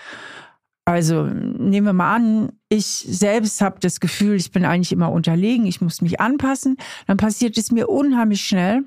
[0.85, 5.67] Also nehmen wir mal an, ich selbst habe das Gefühl, ich bin eigentlich immer unterlegen,
[5.67, 6.77] ich muss mich anpassen.
[7.07, 8.85] Dann passiert es mir unheimlich schnell,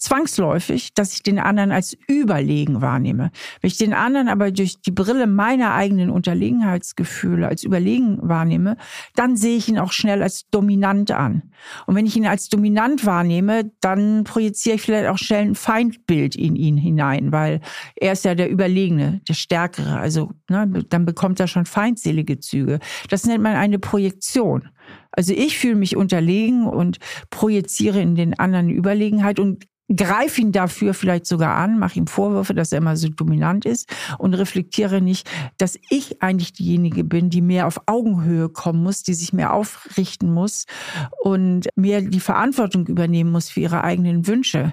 [0.00, 3.30] zwangsläufig, dass ich den anderen als überlegen wahrnehme.
[3.60, 8.76] Wenn ich den anderen aber durch die Brille meiner eigenen Unterlegenheitsgefühle als überlegen wahrnehme,
[9.14, 11.42] dann sehe ich ihn auch schnell als dominant an.
[11.86, 16.34] Und wenn ich ihn als dominant wahrnehme, dann projiziere ich vielleicht auch schnell ein Feindbild
[16.34, 17.60] in ihn hinein, weil
[17.96, 19.98] er ist ja der Überlegene, der Stärkere.
[19.98, 22.78] Also ne, dann bekommt er schon feindselige Züge.
[23.08, 24.68] Das nennt man eine Projektion.
[25.12, 26.98] Also ich fühle mich unterlegen und
[27.30, 32.54] projiziere in den anderen Überlegenheit und greife ihn dafür vielleicht sogar an, mache ihm Vorwürfe,
[32.54, 35.28] dass er immer so dominant ist und reflektiere nicht,
[35.58, 40.32] dass ich eigentlich diejenige bin, die mehr auf Augenhöhe kommen muss, die sich mehr aufrichten
[40.32, 40.66] muss
[41.22, 44.72] und mehr die Verantwortung übernehmen muss für ihre eigenen Wünsche.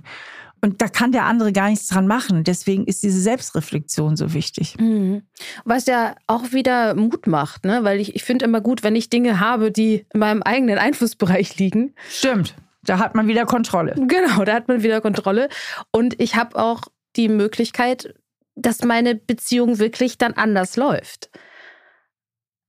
[0.62, 2.44] Und da kann der andere gar nichts dran machen.
[2.44, 4.76] Deswegen ist diese Selbstreflexion so wichtig.
[4.80, 5.24] Mhm.
[5.66, 7.84] Was ja auch wieder Mut macht, ne?
[7.84, 11.58] Weil ich, ich finde immer gut, wenn ich Dinge habe, die in meinem eigenen Einflussbereich
[11.58, 11.94] liegen.
[12.10, 12.56] Stimmt.
[12.84, 13.94] Da hat man wieder Kontrolle.
[13.96, 15.50] Genau, da hat man wieder Kontrolle.
[15.92, 16.84] Und ich habe auch
[17.16, 18.14] die Möglichkeit,
[18.56, 21.30] dass meine Beziehung wirklich dann anders läuft.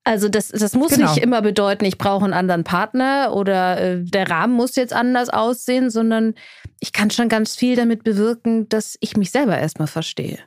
[0.09, 1.12] Also das, das muss genau.
[1.12, 5.28] nicht immer bedeuten, ich brauche einen anderen Partner oder äh, der Rahmen muss jetzt anders
[5.28, 6.34] aussehen, sondern
[6.80, 10.38] ich kann schon ganz viel damit bewirken, dass ich mich selber erstmal verstehe.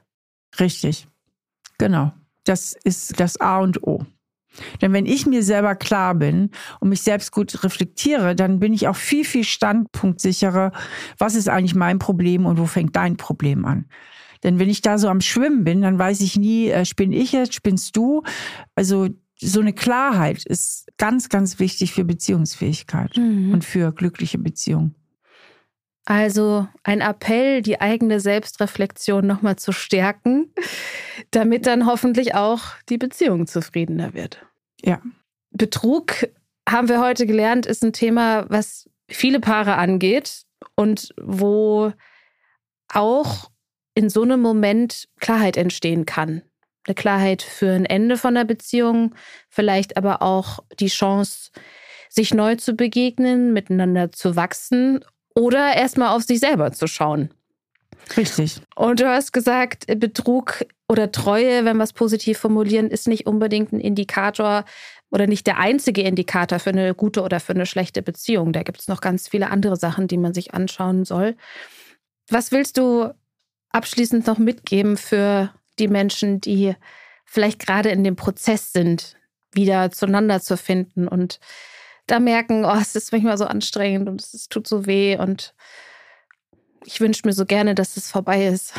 [0.60, 1.08] Richtig.
[1.78, 2.12] Genau.
[2.44, 4.04] Das ist das A und O.
[4.82, 6.50] Denn wenn ich mir selber klar bin
[6.80, 10.72] und mich selbst gut reflektiere, dann bin ich auch viel, viel standpunktsicherer,
[11.20, 13.86] was ist eigentlich mein Problem und wo fängt dein Problem an.
[14.44, 17.32] Denn wenn ich da so am Schwimmen bin, dann weiß ich nie, äh, spinn ich
[17.32, 18.24] jetzt, spinnst du.
[18.74, 19.10] Also
[19.42, 23.54] so eine Klarheit ist ganz, ganz wichtig für Beziehungsfähigkeit mhm.
[23.54, 24.96] und für glückliche Beziehungen.
[26.06, 30.54] Also ein Appell, die eigene Selbstreflexion nochmal zu stärken,
[31.32, 34.46] damit dann hoffentlich auch die Beziehung zufriedener wird.
[34.84, 35.02] Ja.
[35.52, 36.28] Betrug,
[36.68, 40.44] haben wir heute gelernt, ist ein Thema, was viele Paare angeht
[40.76, 41.94] und wo
[42.92, 43.52] auch
[43.94, 46.42] in so einem Moment Klarheit entstehen kann.
[46.88, 49.14] Eine Klarheit für ein Ende von der Beziehung,
[49.50, 51.52] vielleicht aber auch die Chance,
[52.10, 55.06] sich neu zu begegnen, miteinander zu wachsen
[55.36, 57.30] oder erstmal auf sich selber zu schauen.
[58.18, 58.62] Richtig.
[58.76, 63.72] Und du hast gesagt, Betrug oder Treue, wenn wir es positiv formulieren, ist nicht unbedingt
[63.72, 64.66] ein Indikator
[65.12, 68.54] oder nicht der einzige Indikator für eine gute oder für eine schlechte Beziehung.
[68.54, 71.36] Da gibt es noch ganz viele andere Sachen, die man sich anschauen soll.
[72.30, 73.14] Was willst du
[73.70, 76.76] abschließend noch mitgeben für die Menschen, die
[77.26, 79.18] vielleicht gerade in dem Prozess sind,
[79.52, 81.40] wieder zueinander zu finden und
[82.08, 85.54] da merken, oh, es ist manchmal so anstrengend und es tut so weh und
[86.86, 88.74] ich wünsche mir so gerne, dass es vorbei ist.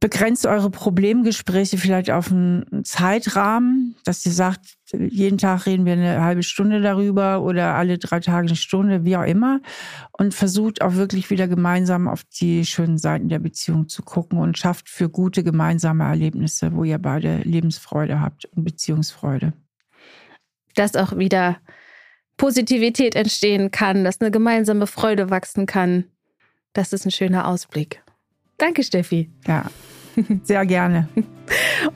[0.00, 6.22] Begrenzt eure Problemgespräche vielleicht auf einen Zeitrahmen, dass ihr sagt, jeden Tag reden wir eine
[6.22, 9.60] halbe Stunde darüber oder alle drei Tage eine Stunde, wie auch immer.
[10.12, 14.56] Und versucht auch wirklich wieder gemeinsam auf die schönen Seiten der Beziehung zu gucken und
[14.56, 19.52] schafft für gute gemeinsame Erlebnisse, wo ihr beide Lebensfreude habt und Beziehungsfreude.
[20.76, 21.56] Dass auch wieder
[22.36, 26.04] Positivität entstehen kann, dass eine gemeinsame Freude wachsen kann.
[26.72, 28.00] Das ist ein schöner Ausblick.
[28.58, 29.30] Danke, Steffi.
[29.46, 29.66] Ja,
[30.42, 31.08] sehr gerne.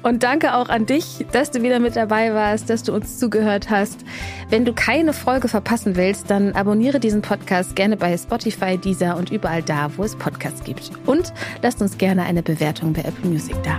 [0.02, 3.68] Und danke auch an dich, dass du wieder mit dabei warst, dass du uns zugehört
[3.68, 4.04] hast.
[4.48, 9.30] Wenn du keine Folge verpassen willst, dann abonniere diesen Podcast gerne bei Spotify, Deezer und
[9.30, 10.92] überall da, wo es Podcasts gibt.
[11.04, 13.78] Und lasst uns gerne eine Bewertung bei Apple Music da.